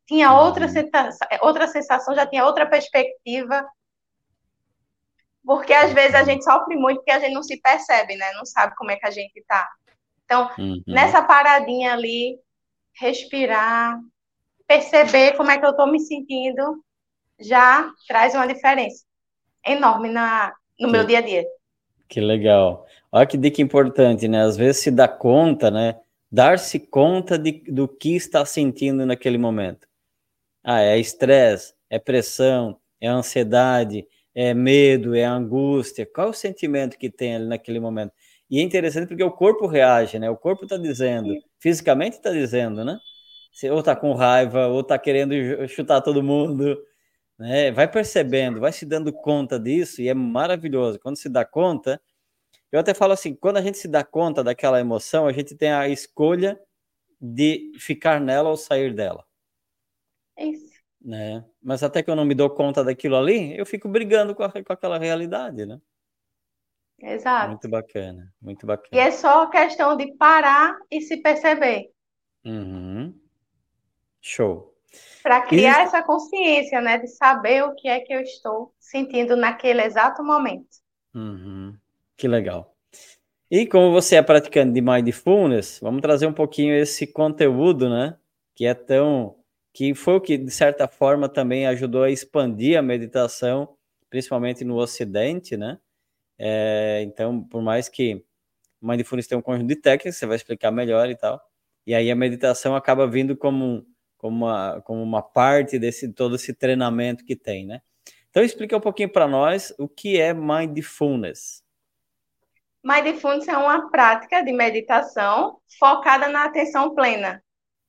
[0.07, 0.73] tinha outra uhum.
[0.73, 3.67] sensação, outra sensação, já tinha outra perspectiva.
[5.45, 8.33] Porque às vezes a gente sofre muito porque a gente não se percebe, né?
[8.35, 9.69] Não sabe como é que a gente tá.
[10.25, 10.83] Então, uhum.
[10.87, 12.39] nessa paradinha ali,
[12.95, 13.99] respirar,
[14.71, 16.81] perceber como é que eu estou me sentindo
[17.41, 19.05] já traz uma diferença
[19.67, 21.45] enorme na, no que, meu dia a dia.
[22.09, 22.87] Que legal.
[23.11, 24.43] Olha que dica importante, né?
[24.43, 25.99] Às vezes se dá conta, né?
[26.31, 29.89] Dar-se conta de, do que está sentindo naquele momento.
[30.63, 36.07] Ah, é estresse, é pressão, é ansiedade, é medo, é angústia.
[36.07, 38.13] Qual é o sentimento que tem ali naquele momento?
[38.49, 40.31] E é interessante porque o corpo reage, né?
[40.31, 43.01] O corpo está dizendo, fisicamente está dizendo, né?
[43.61, 45.35] Você ou tá com raiva, ou tá querendo
[45.69, 46.83] chutar todo mundo,
[47.39, 47.71] né?
[47.71, 50.99] Vai percebendo, vai se dando conta disso e é maravilhoso.
[50.99, 52.01] Quando se dá conta,
[52.73, 55.71] eu até falo assim, quando a gente se dá conta daquela emoção, a gente tem
[55.73, 56.59] a escolha
[57.21, 59.27] de ficar nela ou sair dela.
[60.39, 60.81] Isso.
[60.99, 61.45] Né?
[61.63, 64.51] Mas até que eu não me dou conta daquilo ali, eu fico brigando com, a,
[64.51, 65.79] com aquela realidade, né?
[66.99, 67.49] Exato.
[67.49, 68.89] Muito bacana, muito bacana.
[68.91, 71.91] E é só questão de parar e se perceber.
[72.43, 73.20] Uhum.
[74.21, 74.75] Show.
[75.23, 76.99] Para criar essa consciência, né?
[76.99, 80.69] De saber o que é que eu estou sentindo naquele exato momento.
[81.15, 81.77] Uhum.
[82.17, 82.75] Que legal.
[83.51, 88.17] E como você é praticante de Mindfulness, vamos trazer um pouquinho esse conteúdo, né?
[88.55, 89.37] Que é tão.
[89.73, 93.77] que foi o que, de certa forma, também ajudou a expandir a meditação,
[94.09, 95.79] principalmente no Ocidente, né?
[96.39, 98.25] É, então, por mais que
[98.81, 101.41] Mindfulness tenha um conjunto de técnicas, você vai explicar melhor e tal.
[101.87, 103.85] E aí a meditação acaba vindo como,
[104.21, 107.81] como, uma, como uma parte desse todo esse treinamento que tem, né?
[108.29, 111.65] Então, explica um pouquinho para nós o que é Mindfulness.
[112.85, 117.43] Mindfulness é uma prática de meditação focada na atenção plena.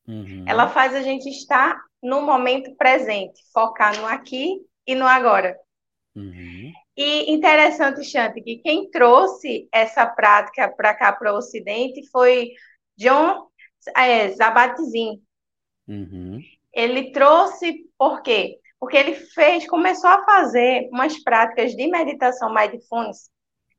[0.07, 0.45] Uhum.
[0.47, 5.57] Ela faz a gente estar no momento presente, focar no aqui e no agora.
[6.15, 6.71] Uhum.
[6.97, 12.51] E interessante, Chante, que quem trouxe essa prática para cá, para o Ocidente, foi
[12.97, 13.47] John
[13.95, 15.21] é, Zabatizin.
[15.91, 16.39] Uhum.
[16.73, 18.57] Ele trouxe por quê?
[18.79, 23.29] Porque ele fez, começou a fazer umas práticas de meditação mindfulness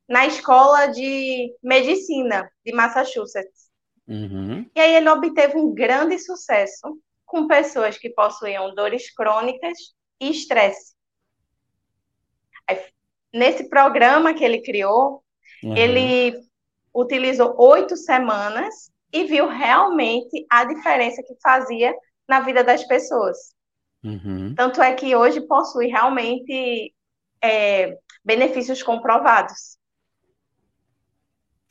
[0.07, 3.69] na escola de medicina de Massachusetts.
[4.07, 4.69] Uhum.
[4.75, 9.77] E aí ele obteve um grande sucesso com pessoas que possuíam dores crônicas
[10.19, 10.93] e estresse.
[13.33, 15.23] Nesse programa que ele criou,
[15.63, 15.75] uhum.
[15.75, 16.39] ele
[16.93, 21.95] utilizou oito semanas e viu realmente a diferença que fazia
[22.27, 23.37] na vida das pessoas.
[24.03, 24.55] Uhum.
[24.55, 26.93] Tanto é que hoje possui realmente
[27.41, 29.77] é, benefícios comprovados.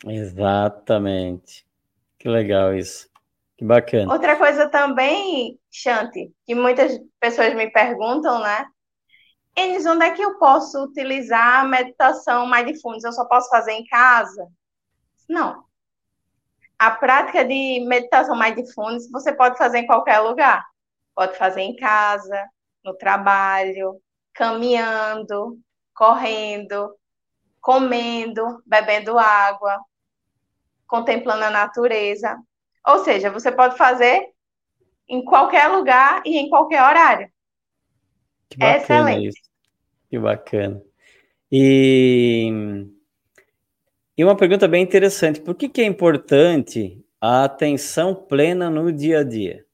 [0.07, 1.67] Exatamente.
[2.19, 3.11] Que legal isso.
[3.59, 4.13] Que bacana.
[4.13, 8.67] Outra coisa também, Chante, que muitas pessoas me perguntam, né?
[9.57, 13.05] Enes, onde é que eu posso utilizar a meditação mindfulness?
[13.05, 14.49] Eu só posso fazer em casa?
[15.29, 15.65] Não.
[16.83, 20.67] A prática de meditação mindfulness você pode fazer em qualquer lugar.
[21.15, 22.45] Pode fazer em casa,
[22.85, 24.03] no trabalho,
[24.35, 25.61] caminhando,
[25.95, 26.93] correndo,
[27.61, 29.81] comendo, bebendo água,
[30.85, 32.37] contemplando a natureza.
[32.85, 34.31] Ou seja, você pode fazer
[35.09, 37.31] em qualquer lugar e em qualquer horário.
[38.51, 39.29] Que bacana Excelente.
[39.29, 39.51] Isso.
[40.11, 40.83] Que bacana.
[41.49, 42.91] E,
[44.17, 49.21] e uma pergunta bem interessante: por que, que é importante a atenção plena no dia
[49.21, 49.65] a dia?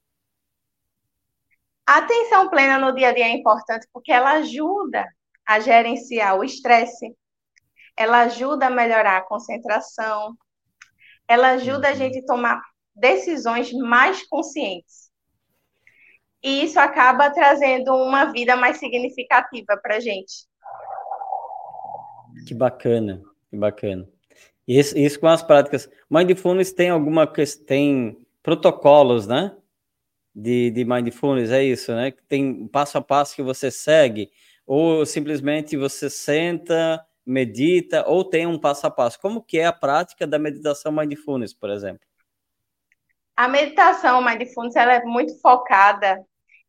[1.85, 5.05] A atenção plena no dia a dia é importante porque ela ajuda
[5.45, 7.15] a gerenciar o estresse,
[7.97, 10.37] ela ajuda a melhorar a concentração,
[11.27, 11.97] ela ajuda a uhum.
[11.97, 12.61] gente a tomar
[12.95, 15.09] decisões mais conscientes.
[16.41, 20.47] E isso acaba trazendo uma vida mais significativa para a gente.
[22.47, 24.07] Que bacana, que bacana.
[24.69, 25.89] Isso, isso com as práticas.
[26.07, 27.25] Mindfulness tem alguma
[27.65, 29.57] tem protocolos, né?
[30.33, 32.13] De, de mindfulness, é isso, né?
[32.27, 34.29] Tem passo a passo que você segue,
[34.67, 39.19] ou simplesmente você senta medita ou tem um passo a passo?
[39.19, 42.01] Como que é a prática da meditação mindfulness, por exemplo?
[43.35, 46.23] A meditação mindfulness ela é muito focada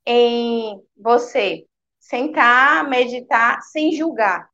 [0.07, 1.67] em você
[1.99, 4.50] sentar, meditar sem julgar.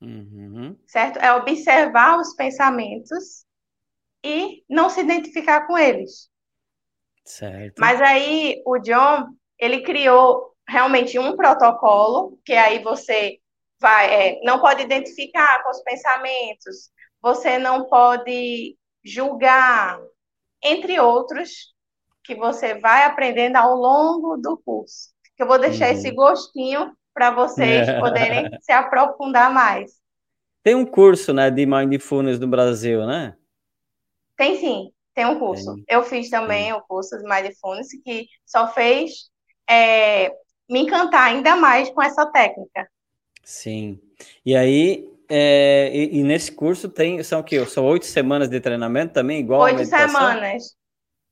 [0.00, 0.76] Uhum.
[0.86, 1.18] Certo?
[1.18, 3.44] É observar os pensamentos
[4.24, 6.30] e não se identificar com eles.
[7.24, 7.78] Certo.
[7.78, 13.38] Mas aí o John, ele criou realmente um protocolo, que aí você
[13.80, 20.00] vai, é, não pode identificar com os pensamentos, você não pode julgar,
[20.62, 21.74] entre outros,
[22.24, 25.10] que você vai aprendendo ao longo do curso.
[25.36, 25.92] Que eu vou deixar uhum.
[25.92, 27.98] esse gostinho para vocês é.
[27.98, 29.90] poderem se aprofundar mais.
[30.62, 33.34] Tem um curso, né, de mindfulness no Brasil, né?
[34.36, 35.74] Tem sim, tem um curso.
[35.74, 35.84] Tem.
[35.88, 39.30] Eu fiz também o curso de mindfulness que só fez
[39.68, 40.30] é,
[40.70, 42.88] me encantar ainda mais com essa técnica.
[43.42, 44.00] Sim.
[44.46, 47.64] E aí, é, e, e, nesse curso tem, são o quê?
[47.66, 50.76] São oito semanas de treinamento também, igual Oito semanas.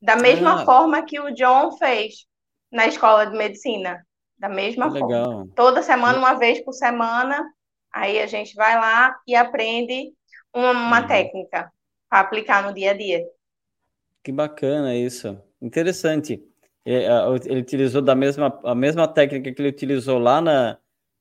[0.01, 0.65] Da mesma ah.
[0.65, 2.25] forma que o John fez
[2.71, 4.05] na escola de medicina.
[4.37, 5.07] Da mesma que forma.
[5.07, 5.47] Legal.
[5.55, 7.43] Toda semana, uma vez por semana,
[7.91, 10.13] aí a gente vai lá e aprende
[10.53, 11.07] uma, uma uhum.
[11.07, 11.71] técnica
[12.09, 13.25] para aplicar no dia a dia.
[14.23, 15.41] Que bacana isso.
[15.61, 16.43] Interessante.
[16.85, 17.05] Ele,
[17.45, 20.77] ele utilizou da mesma, a mesma técnica que ele utilizou lá na,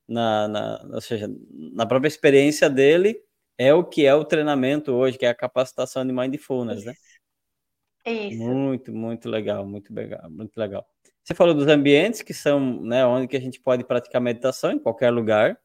[0.09, 1.29] na, na, ou seja,
[1.73, 3.21] na própria experiência dele,
[3.59, 6.95] é o que é o treinamento hoje, que é a capacitação de mindfulness, né?
[8.05, 8.39] Isso.
[8.39, 10.87] Muito, muito legal, muito legal, muito legal.
[11.27, 14.79] Você falou dos ambientes que são, né, onde que a gente pode praticar meditação em
[14.79, 15.59] qualquer lugar,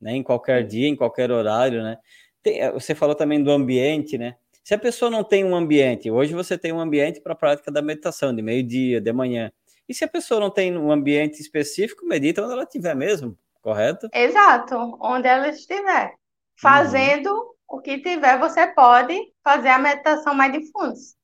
[0.00, 1.98] né, em qualquer dia, em qualquer horário, né?
[2.40, 4.36] Tem, eh, você falou também do ambiente, né?
[4.62, 7.72] Se a pessoa não tem um ambiente, hoje você tem um ambiente para a prática
[7.72, 9.50] da meditação, de meio-dia, de manhã.
[9.88, 14.08] E se a pessoa não tem um ambiente específico, medita onde ela estiver mesmo, correto?
[14.14, 16.14] Exato, onde ela estiver.
[16.54, 17.78] Fazendo uhum.
[17.78, 21.16] o que tiver, você pode fazer a meditação mindfulness.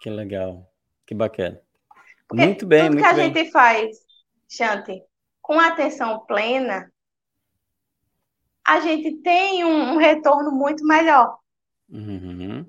[0.00, 0.66] Que legal,
[1.06, 1.65] que bacana.
[2.28, 3.34] Porque muito bem, tudo muito que a bem.
[3.34, 3.96] gente faz,
[4.48, 5.02] Shanti,
[5.40, 6.92] com atenção plena,
[8.64, 11.38] a gente tem um, um retorno muito melhor.
[11.88, 12.66] Uhum.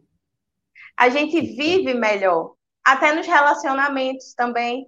[0.96, 4.88] A gente vive melhor, até nos relacionamentos também,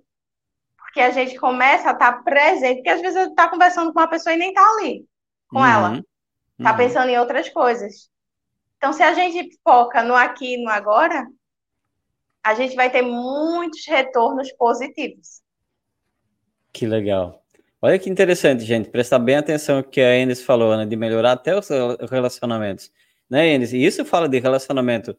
[0.77, 3.99] porque a gente começa a estar presente, porque às vezes a gente está conversando com
[3.99, 5.07] uma pessoa e nem está ali
[5.49, 5.65] com uhum.
[5.65, 6.05] ela,
[6.57, 6.77] está uhum.
[6.77, 8.09] pensando em outras coisas.
[8.77, 11.27] Então, se a gente foca no aqui e no agora,
[12.43, 15.41] a gente vai ter muitos retornos positivos.
[16.71, 17.43] Que legal.
[17.81, 18.89] Olha que interessante, gente.
[18.89, 20.85] Prestar bem atenção no que a Enes falou, né?
[20.85, 21.69] De melhorar até os
[22.09, 22.91] relacionamentos.
[23.29, 23.73] Né, Enes?
[23.73, 25.17] E isso fala de relacionamento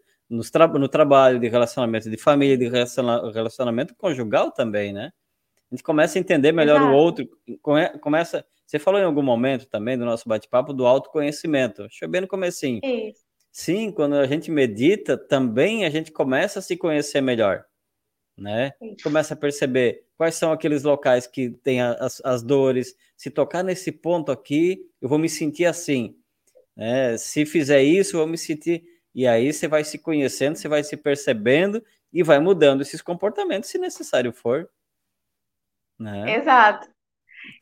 [0.52, 5.12] tra no trabalho, de relacionamento de família, de relacionamento conjugal também, né?
[5.70, 6.92] A gente começa a entender melhor Exato.
[6.92, 7.28] o outro.
[8.00, 8.44] Começa.
[8.66, 11.82] Você falou em algum momento também do nosso bate-papo do autoconhecimento.
[11.82, 12.80] Deixa eu bem no comecinho.
[12.84, 13.24] Isso.
[13.52, 17.64] Sim, quando a gente medita, também a gente começa a se conhecer melhor,
[18.36, 18.72] né?
[19.02, 22.94] Começa a perceber quais são aqueles locais que têm as, as dores.
[23.16, 26.16] Se tocar nesse ponto aqui, eu vou me sentir assim.
[26.76, 27.16] Né?
[27.16, 28.84] Se fizer isso, eu vou me sentir.
[29.14, 33.68] E aí você vai se conhecendo, você vai se percebendo e vai mudando esses comportamentos,
[33.68, 34.70] se necessário for.
[35.98, 36.36] Né?
[36.36, 36.88] Exato.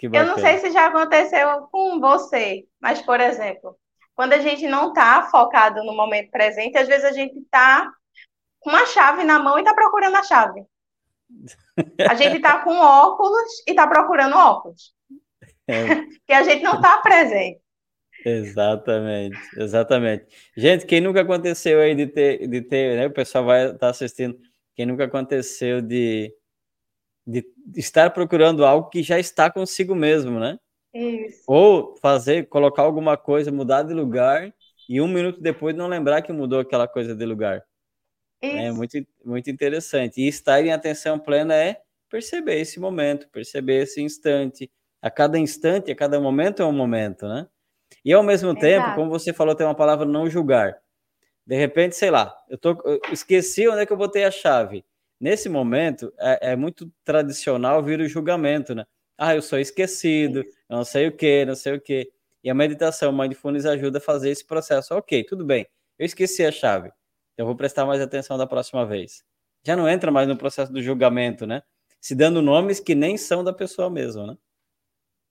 [0.03, 3.79] Eu não sei se já aconteceu com você, mas, por exemplo,
[4.19, 7.89] quando a gente não está focado no momento presente, às vezes a gente está
[8.59, 10.65] com uma chave na mão e está procurando a chave.
[12.01, 14.93] A gente está com óculos e está procurando óculos.
[15.69, 16.03] É.
[16.27, 17.61] que a gente não está presente.
[18.27, 20.27] Exatamente, exatamente.
[20.57, 23.07] Gente, quem nunca aconteceu aí de ter, de ter, né?
[23.07, 24.37] O pessoal vai estar tá assistindo.
[24.75, 26.35] Quem nunca aconteceu de,
[27.25, 30.59] de estar procurando algo que já está consigo mesmo, né?
[30.95, 31.43] Isso.
[31.47, 34.53] Ou fazer, colocar alguma coisa, mudar de lugar
[34.89, 37.63] e um minuto depois não lembrar que mudou aquela coisa de lugar.
[38.43, 38.57] É Isso.
[38.59, 40.21] É muito, muito interessante.
[40.21, 44.71] E estar em atenção plena é perceber esse momento, perceber esse instante.
[45.01, 47.47] A cada instante, a cada momento é um momento, né?
[48.05, 48.61] E ao mesmo Exato.
[48.61, 50.79] tempo, como você falou, tem uma palavra não julgar.
[51.47, 54.85] De repente, sei lá, eu, tô, eu esqueci onde é que eu botei a chave.
[55.21, 58.87] Nesse momento, é, é muito tradicional vir o julgamento, né?
[59.19, 62.09] Ah, eu sou esquecido, não sei o que, não sei o que.
[62.43, 64.95] E a meditação, mindfulness ajuda a fazer esse processo.
[64.95, 65.67] Ok, tudo bem,
[65.99, 66.93] eu esqueci a chave.
[67.37, 69.25] Eu vou prestar mais atenção da próxima vez.
[69.65, 71.63] Já não entra mais no processo do julgamento, né?
[72.01, 74.39] Se dando nomes que nem são da pessoa mesmo, né?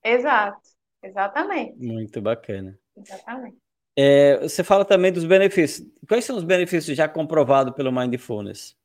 [0.04, 0.60] Exato,
[1.02, 1.78] exatamente.
[1.78, 2.78] Muito bacana.
[2.96, 3.58] Exatamente.
[4.00, 5.90] É, você fala também dos benefícios.
[6.08, 8.77] Quais são os benefícios já comprovados pelo Mindfulness?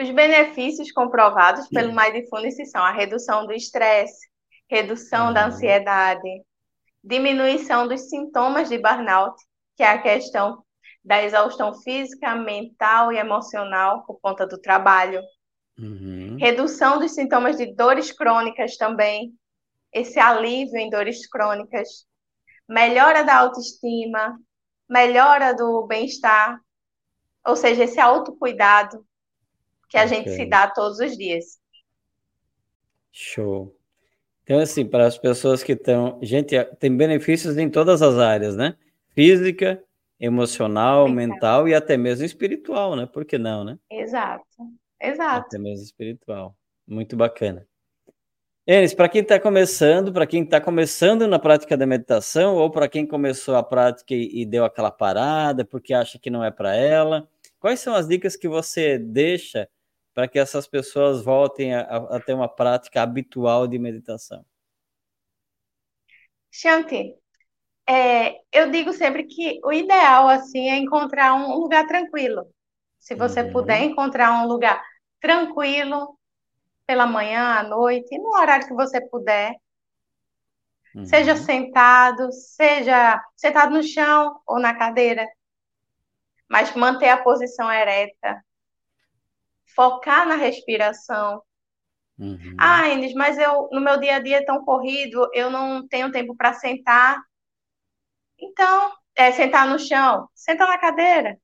[0.00, 4.28] Os benefícios comprovados pelo Mindfulness são a redução do estresse,
[4.68, 5.32] redução uhum.
[5.32, 6.28] da ansiedade,
[7.02, 9.36] diminuição dos sintomas de burnout,
[9.76, 10.64] que é a questão
[11.04, 15.20] da exaustão física, mental e emocional por conta do trabalho.
[15.78, 16.38] Uhum.
[16.40, 19.32] Redução dos sintomas de dores crônicas também,
[19.92, 22.06] esse alívio em dores crônicas.
[22.68, 24.38] Melhora da autoestima,
[24.88, 26.58] melhora do bem-estar,
[27.46, 29.04] ou seja, esse autocuidado
[29.94, 30.16] que a okay.
[30.16, 31.60] gente se dá todos os dias.
[33.12, 33.76] Show.
[34.42, 36.18] Então, assim, para as pessoas que estão.
[36.20, 38.76] Gente, tem benefícios em todas as áreas, né?
[39.14, 39.82] Física,
[40.18, 43.06] emocional, mental, mental e até mesmo espiritual, né?
[43.06, 43.78] Por que não, né?
[43.88, 44.44] Exato.
[45.00, 45.46] Exato.
[45.46, 46.56] Até mesmo espiritual.
[46.86, 47.64] Muito bacana.
[48.66, 52.88] Enes, para quem está começando, para quem está começando na prática da meditação, ou para
[52.88, 56.74] quem começou a prática e, e deu aquela parada porque acha que não é para
[56.74, 57.28] ela,
[57.60, 59.68] quais são as dicas que você deixa
[60.14, 64.46] para que essas pessoas voltem a, a, ter uma prática habitual de meditação?
[66.50, 67.16] Shanti,
[67.86, 72.48] é, eu digo sempre que o ideal assim é encontrar um lugar tranquilo.
[72.98, 73.52] Se você uhum.
[73.52, 74.82] puder encontrar um lugar
[75.20, 76.16] tranquilo
[76.86, 79.54] pela manhã, à noite, no horário que você puder,
[80.94, 81.04] uhum.
[81.04, 85.26] seja sentado, seja sentado no chão ou na cadeira,
[86.48, 88.42] mas manter a posição ereta,
[89.74, 91.42] focar na respiração.
[92.18, 92.56] Uhum.
[92.58, 96.12] Ah, Inês, mas eu no meu dia a dia é tão corrido, eu não tenho
[96.12, 97.20] tempo para sentar.
[98.38, 101.38] Então, é sentar no chão, senta na cadeira,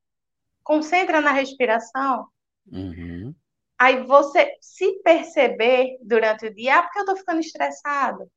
[0.62, 2.28] concentra na respiração.
[2.70, 3.34] Uhum.
[3.78, 8.30] Aí você se perceber durante o dia, ah, porque eu tô ficando estressado.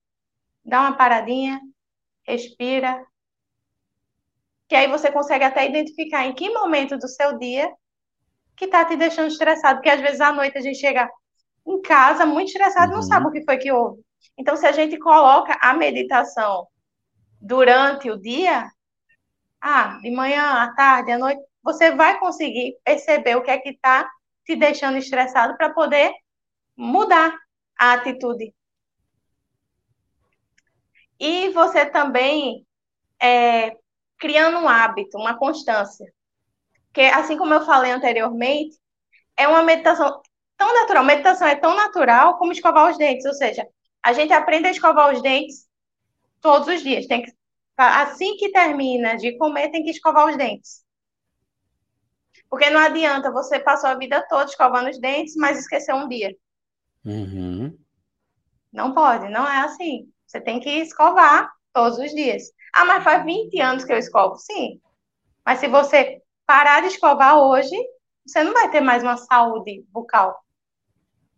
[0.63, 1.59] Dá uma paradinha,
[2.25, 3.05] respira.
[4.69, 7.69] Que aí você consegue até identificar em que momento do seu dia
[8.55, 9.77] que tá te deixando estressado.
[9.77, 11.09] Porque às vezes à noite a gente chega
[11.65, 12.97] em casa muito estressado uhum.
[12.97, 14.01] não sabe o que foi que houve.
[14.37, 16.67] Então, se a gente coloca a meditação
[17.39, 18.69] durante o dia,
[19.61, 23.69] ah, de manhã, à tarde, à noite, você vai conseguir perceber o que é que
[23.69, 24.09] está
[24.45, 26.13] te deixando estressado para poder
[26.75, 27.37] mudar
[27.77, 28.53] a atitude.
[31.19, 32.65] E você também
[33.21, 33.77] é,
[34.17, 36.11] criando um hábito, uma constância.
[36.93, 38.77] Que, assim como eu falei anteriormente,
[39.35, 40.21] é uma meditação
[40.57, 41.03] tão natural.
[41.03, 43.25] Meditação é tão natural como escovar os dentes.
[43.25, 43.67] Ou seja,
[44.03, 45.67] a gente aprende a escovar os dentes
[46.39, 47.07] todos os dias.
[47.07, 47.31] Tem que,
[47.77, 50.83] assim que termina de comer, tem que escovar os dentes.
[52.49, 56.35] Porque não adianta você passar a vida toda escovando os dentes, mas esquecer um dia.
[57.03, 57.75] Uhum.
[58.71, 60.11] Não pode, não é assim.
[60.25, 62.43] Você tem que escovar todos os dias.
[62.75, 64.35] Ah, mas faz 20 anos que eu escovo.
[64.37, 64.79] Sim.
[65.45, 67.75] Mas se você parar de escovar hoje,
[68.25, 70.35] você não vai ter mais uma saúde bucal.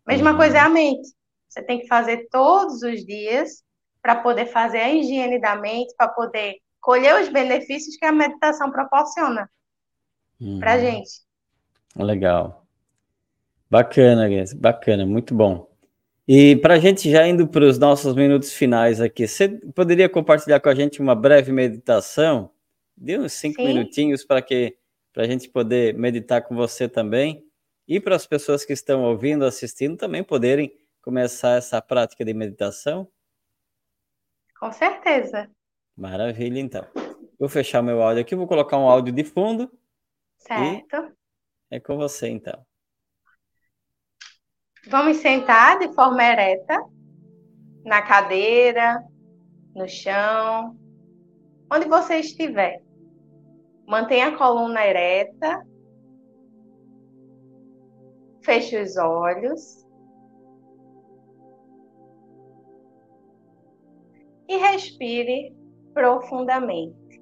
[0.06, 0.36] Mesma uhum.
[0.36, 1.08] coisa é a mente.
[1.48, 3.64] Você tem que fazer todos os dias
[4.02, 8.70] para poder fazer a higiene da mente, para poder colher os benefícios que a meditação
[8.70, 9.50] proporciona
[10.40, 10.60] uhum.
[10.60, 11.10] para gente.
[11.96, 12.64] Legal.
[13.68, 14.52] Bacana, Guess.
[14.52, 15.68] bacana, muito bom.
[16.28, 20.60] E para a gente já indo para os nossos minutos finais aqui, você poderia compartilhar
[20.60, 22.50] com a gente uma breve meditação?
[22.96, 23.68] De uns cinco Sim.
[23.68, 24.76] minutinhos para que
[25.16, 27.42] para a gente poder meditar com você também
[27.88, 33.10] e para as pessoas que estão ouvindo, assistindo, também poderem começar essa prática de meditação?
[34.60, 35.50] Com certeza.
[35.96, 36.86] Maravilha, então.
[37.40, 39.72] Vou fechar meu áudio aqui, vou colocar um áudio de fundo.
[40.36, 41.10] Certo.
[41.70, 42.62] É com você, então.
[44.86, 46.78] Vamos sentar de forma ereta,
[47.86, 49.02] na cadeira,
[49.74, 50.78] no chão,
[51.72, 52.85] onde você estiver.
[53.86, 55.64] Mantenha a coluna ereta,
[58.46, 59.84] Feche os olhos.
[64.46, 65.52] E respire
[65.92, 67.20] profundamente.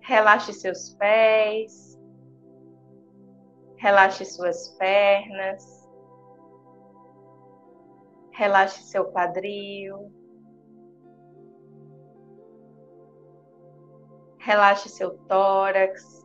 [0.00, 2.00] Relaxe seus pés.
[3.76, 5.86] Relaxe suas pernas.
[8.32, 10.10] Relaxe seu quadril.
[14.46, 16.24] Relaxe seu tórax.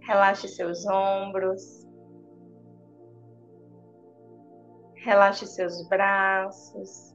[0.00, 1.86] Relaxe seus ombros.
[4.96, 7.14] Relaxe seus braços.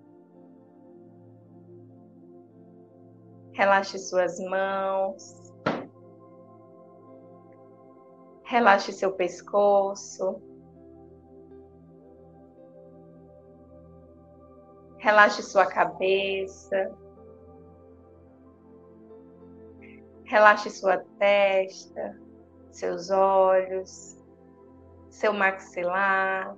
[3.52, 5.54] Relaxe suas mãos.
[8.46, 10.42] Relaxe seu pescoço.
[14.98, 17.06] Relaxe sua cabeça.
[20.28, 22.20] Relaxe sua testa,
[22.70, 24.22] seus olhos,
[25.10, 26.54] seu maxilar.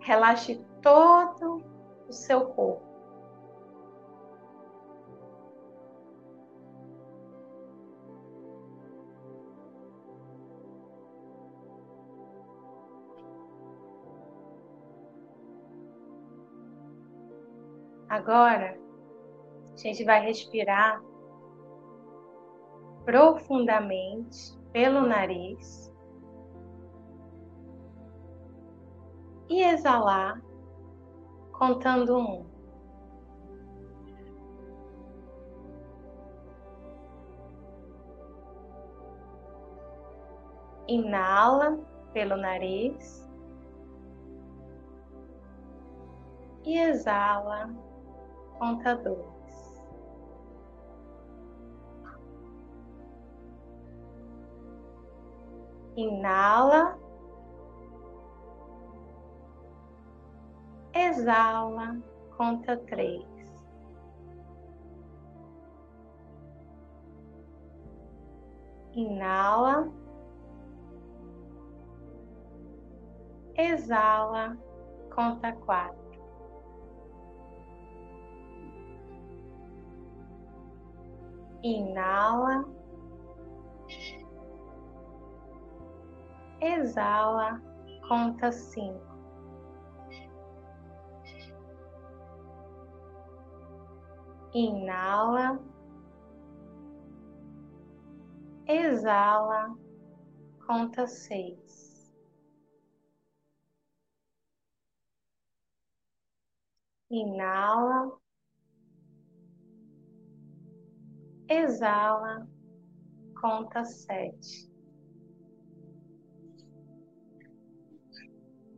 [0.00, 1.62] Relaxe todo
[2.08, 2.82] o seu corpo.
[18.08, 18.83] Agora,
[19.74, 21.02] a gente vai respirar
[23.04, 25.92] profundamente pelo nariz
[29.48, 30.40] e exalar
[31.52, 32.46] contando um.
[40.86, 41.78] Inala
[42.12, 43.24] pelo nariz
[46.64, 47.70] e exala,
[48.58, 48.96] conta
[55.96, 56.98] Inala.
[60.92, 61.96] Exala,
[62.36, 63.24] conta três.
[68.94, 69.88] Inala.
[73.56, 74.56] Exala,
[75.14, 76.04] conta quatro.
[81.62, 82.73] Inala.
[86.64, 87.60] Exala,
[88.08, 89.14] conta cinco.
[94.54, 95.58] Inala.
[98.68, 99.76] Exala.
[100.64, 102.08] Conta seis.
[107.10, 108.12] Inala.
[111.48, 112.48] Exala.
[113.34, 114.73] Conta sete.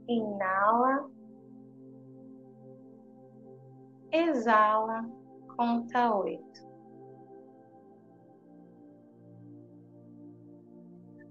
[0.09, 1.09] Inala.
[4.12, 5.04] Exala.
[5.57, 6.61] Conta oito.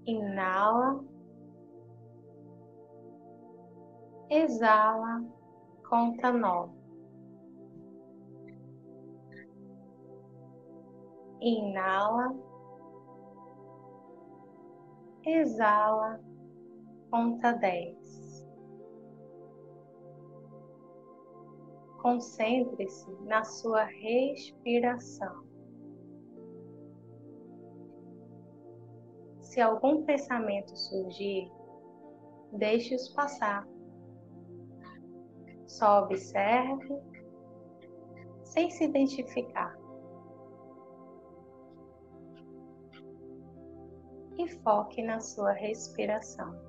[0.06, 1.00] Inala.
[4.28, 5.24] Exala.
[5.88, 6.76] Conta nove.
[11.40, 12.34] Inala.
[15.24, 16.20] Exala.
[17.10, 18.25] Conta dez.
[22.06, 25.44] Concentre-se na sua respiração.
[29.40, 31.50] Se algum pensamento surgir,
[32.52, 33.66] deixe-os passar.
[35.66, 36.96] Só observe
[38.44, 39.76] sem se identificar.
[44.38, 46.65] E foque na sua respiração.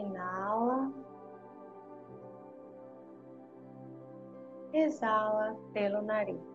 [0.00, 0.90] Inala.
[4.72, 6.53] Exala pelo nariz.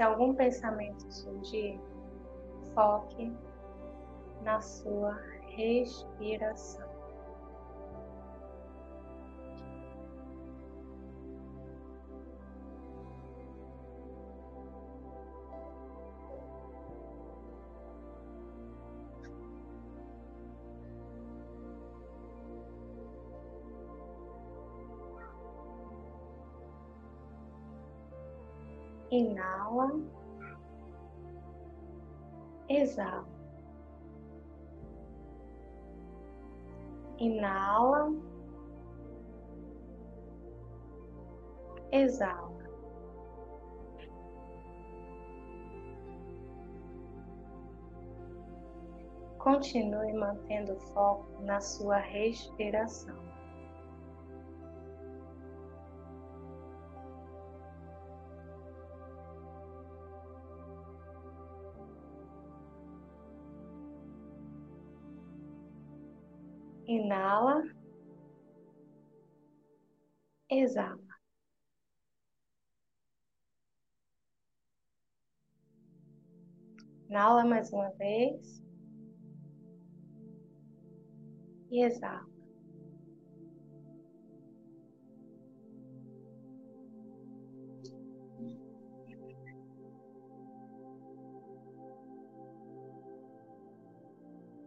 [0.00, 1.78] Se algum pensamento surgir,
[2.74, 3.30] foque
[4.42, 5.12] na sua
[5.54, 6.89] respiração.
[29.70, 30.02] Inala,
[32.68, 33.24] exala.
[37.18, 38.12] Inala,
[41.92, 42.50] exala.
[49.38, 53.29] Continue mantendo foco na sua respiração.
[66.90, 67.62] Inala.
[70.50, 70.98] Exala.
[77.08, 78.60] Inala mais uma vez.
[81.70, 82.28] E exala.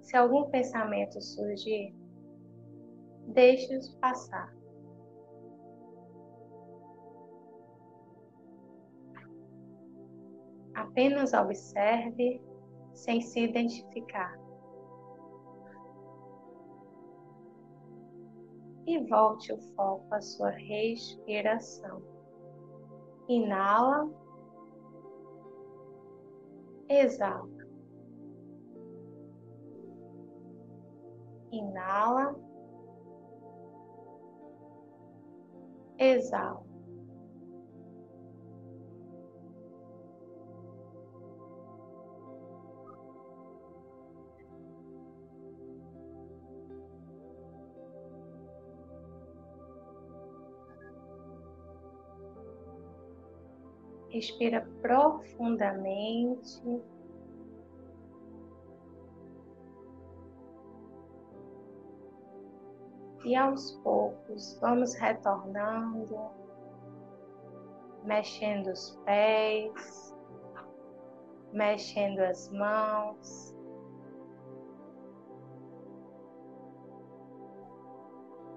[0.01, 1.93] Se algum pensamento surgir,
[3.33, 4.53] deixe-os passar.
[10.75, 12.41] Apenas observe
[12.93, 14.37] sem se identificar.
[18.85, 22.01] E volte o foco à sua respiração.
[23.29, 24.11] Inala,
[26.89, 27.49] exala.
[31.51, 32.35] Inala,
[35.97, 36.63] exala.
[54.13, 56.61] Respira profundamente.
[63.25, 66.29] e aos poucos vamos retornando,
[68.03, 70.15] mexendo os pés,
[71.53, 73.55] mexendo as mãos.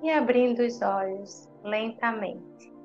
[0.02, 2.76] E abrindo os olhos lentamente.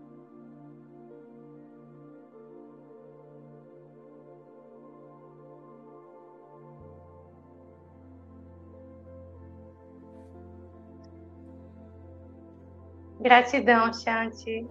[13.21, 14.67] Gratidão, Shanti.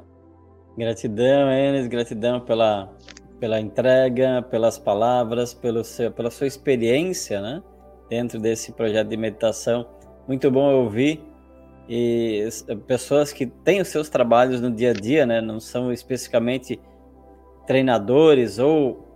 [0.76, 2.92] Gratidão, Enes, gratidão pela,
[3.38, 7.62] pela entrega, pelas palavras, pelo seu, pela sua experiência, né?
[8.08, 9.86] Dentro desse projeto de meditação.
[10.26, 11.22] Muito bom ouvir.
[11.88, 12.48] E
[12.86, 15.40] pessoas que têm os seus trabalhos no dia a dia, né?
[15.40, 16.80] Não são especificamente
[17.66, 19.06] treinadores ou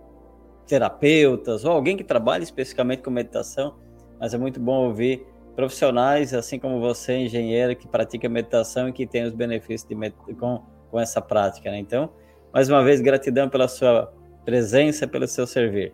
[0.65, 3.75] terapeutas ou alguém que trabalha especificamente com meditação,
[4.19, 5.25] mas é muito bom ouvir
[5.55, 10.63] profissionais, assim como você, engenheiro, que pratica meditação e que tem os benefícios de com,
[10.91, 11.71] com essa prática.
[11.71, 11.79] Né?
[11.79, 12.11] Então,
[12.53, 15.93] mais uma vez, gratidão pela sua presença, pelo seu servir.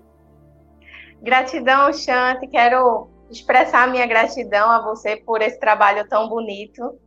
[1.22, 2.48] Gratidão, Chante.
[2.48, 7.00] Quero expressar minha gratidão a você por esse trabalho tão bonito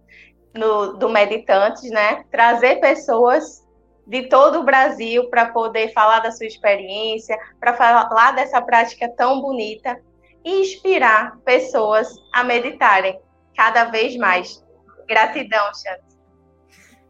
[0.55, 2.25] no, do Meditantes, né?
[2.31, 3.65] Trazer pessoas
[4.07, 9.41] de todo o Brasil para poder falar da sua experiência, para falar dessa prática tão
[9.41, 9.99] bonita
[10.45, 13.19] e inspirar pessoas a meditarem
[13.57, 14.63] cada vez mais.
[15.09, 16.15] Gratidão, Chante.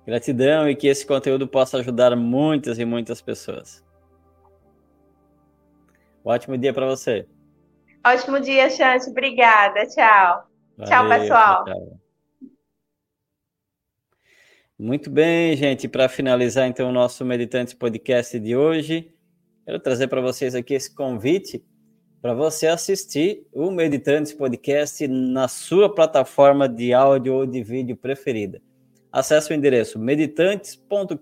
[0.06, 3.84] Gratidão e que esse conteúdo possa ajudar muitas e muitas pessoas.
[6.24, 7.26] ótimo dia para você.
[8.06, 9.08] Ótimo dia, Chante.
[9.08, 9.86] Obrigada.
[9.86, 10.46] Tchau.
[10.76, 11.64] Valeu, tchau, pessoal.
[11.64, 12.00] Tchau.
[14.78, 15.88] Muito bem, gente.
[15.88, 19.14] Para finalizar, então, o nosso Meditantes Podcast de hoje,
[19.64, 21.64] quero trazer para vocês aqui esse convite
[22.24, 28.62] para você assistir o Meditantes Podcast na sua plataforma de áudio ou de vídeo preferida.
[29.12, 31.14] Acesse o endereço meditantes.com.br.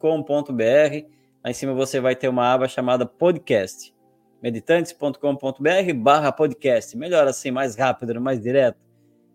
[1.45, 3.93] Lá em cima você vai ter uma aba chamada Podcast.
[4.41, 6.97] meditantes.com.br barra podcast.
[6.97, 8.79] Melhor assim, mais rápido, mais direto.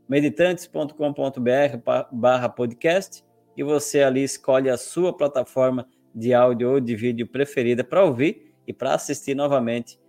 [0.07, 1.81] meditantes.com.br
[2.13, 3.25] barra podcast
[3.57, 8.53] e você ali escolhe a sua plataforma de áudio ou de vídeo preferida para ouvir
[8.65, 9.99] e para assistir novamente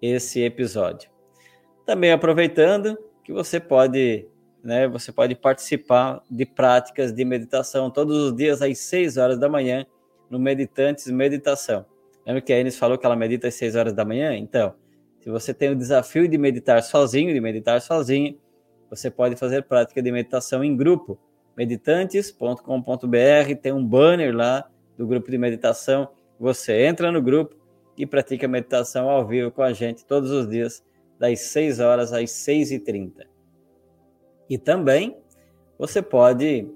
[0.00, 1.10] esse episódio.
[1.84, 4.26] Também aproveitando que você pode,
[4.62, 9.48] né, você pode participar de práticas de meditação todos os dias às 6 horas da
[9.48, 9.86] manhã
[10.30, 11.86] no Meditantes Meditação.
[12.26, 14.36] Lembra que a Enes falou que ela medita às 6 horas da manhã?
[14.36, 14.74] Então,
[15.20, 18.38] se você tem o desafio de meditar sozinho, de meditar sozinho,
[18.90, 21.18] você pode fazer prática de meditação em grupo.
[21.56, 26.08] meditantes.com.br tem um banner lá do grupo de meditação.
[26.38, 27.56] Você entra no grupo,
[27.96, 30.84] e pratica meditação ao vivo com a gente todos os dias,
[31.18, 33.36] das 6 horas às 6 e 30
[34.58, 35.16] também
[35.76, 36.68] você pode.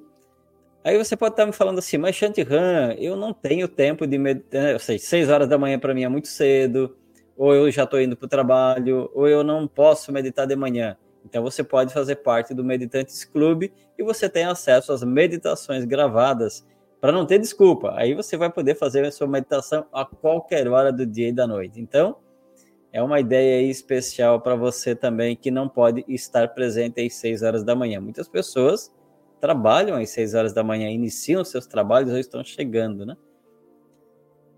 [0.82, 4.62] Aí você pode estar me falando assim, mas Shantihan, eu não tenho tempo de meditar,
[4.62, 4.72] né?
[4.72, 6.96] ou seja, 6 horas da manhã para mim é muito cedo,
[7.36, 10.96] ou eu já estou indo para o trabalho, ou eu não posso meditar de manhã.
[11.22, 16.66] Então você pode fazer parte do Meditantes Clube e você tem acesso às meditações gravadas
[17.00, 17.94] para não ter desculpa.
[17.96, 21.46] Aí você vai poder fazer a sua meditação a qualquer hora do dia e da
[21.46, 21.80] noite.
[21.80, 22.16] Então,
[22.92, 27.64] é uma ideia especial para você também que não pode estar presente às 6 horas
[27.64, 28.00] da manhã.
[28.00, 28.92] Muitas pessoas
[29.40, 33.16] trabalham às 6 horas da manhã, iniciam seus trabalhos ou estão chegando, né?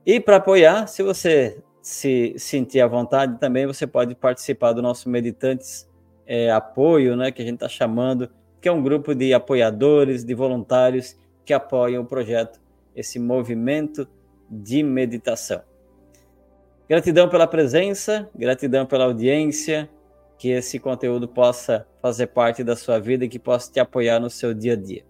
[0.05, 5.09] E para apoiar, se você se sentir à vontade, também você pode participar do nosso
[5.09, 5.89] Meditantes
[6.27, 7.31] é, Apoio, né?
[7.31, 8.29] Que a gente está chamando,
[8.61, 12.61] que é um grupo de apoiadores, de voluntários que apoiam o projeto,
[12.95, 14.07] esse movimento
[14.51, 15.63] de meditação.
[16.89, 19.89] Gratidão pela presença, gratidão pela audiência,
[20.39, 24.29] que esse conteúdo possa fazer parte da sua vida e que possa te apoiar no
[24.29, 25.05] seu dia a dia.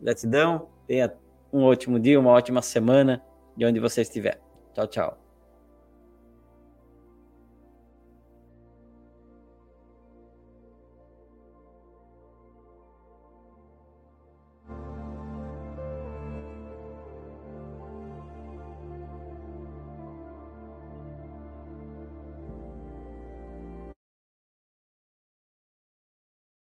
[0.00, 1.12] Gratidão, tenha
[1.52, 3.22] um ótimo dia, uma ótima semana
[3.56, 4.40] de onde você estiver.
[4.74, 5.21] Tchau, tchau.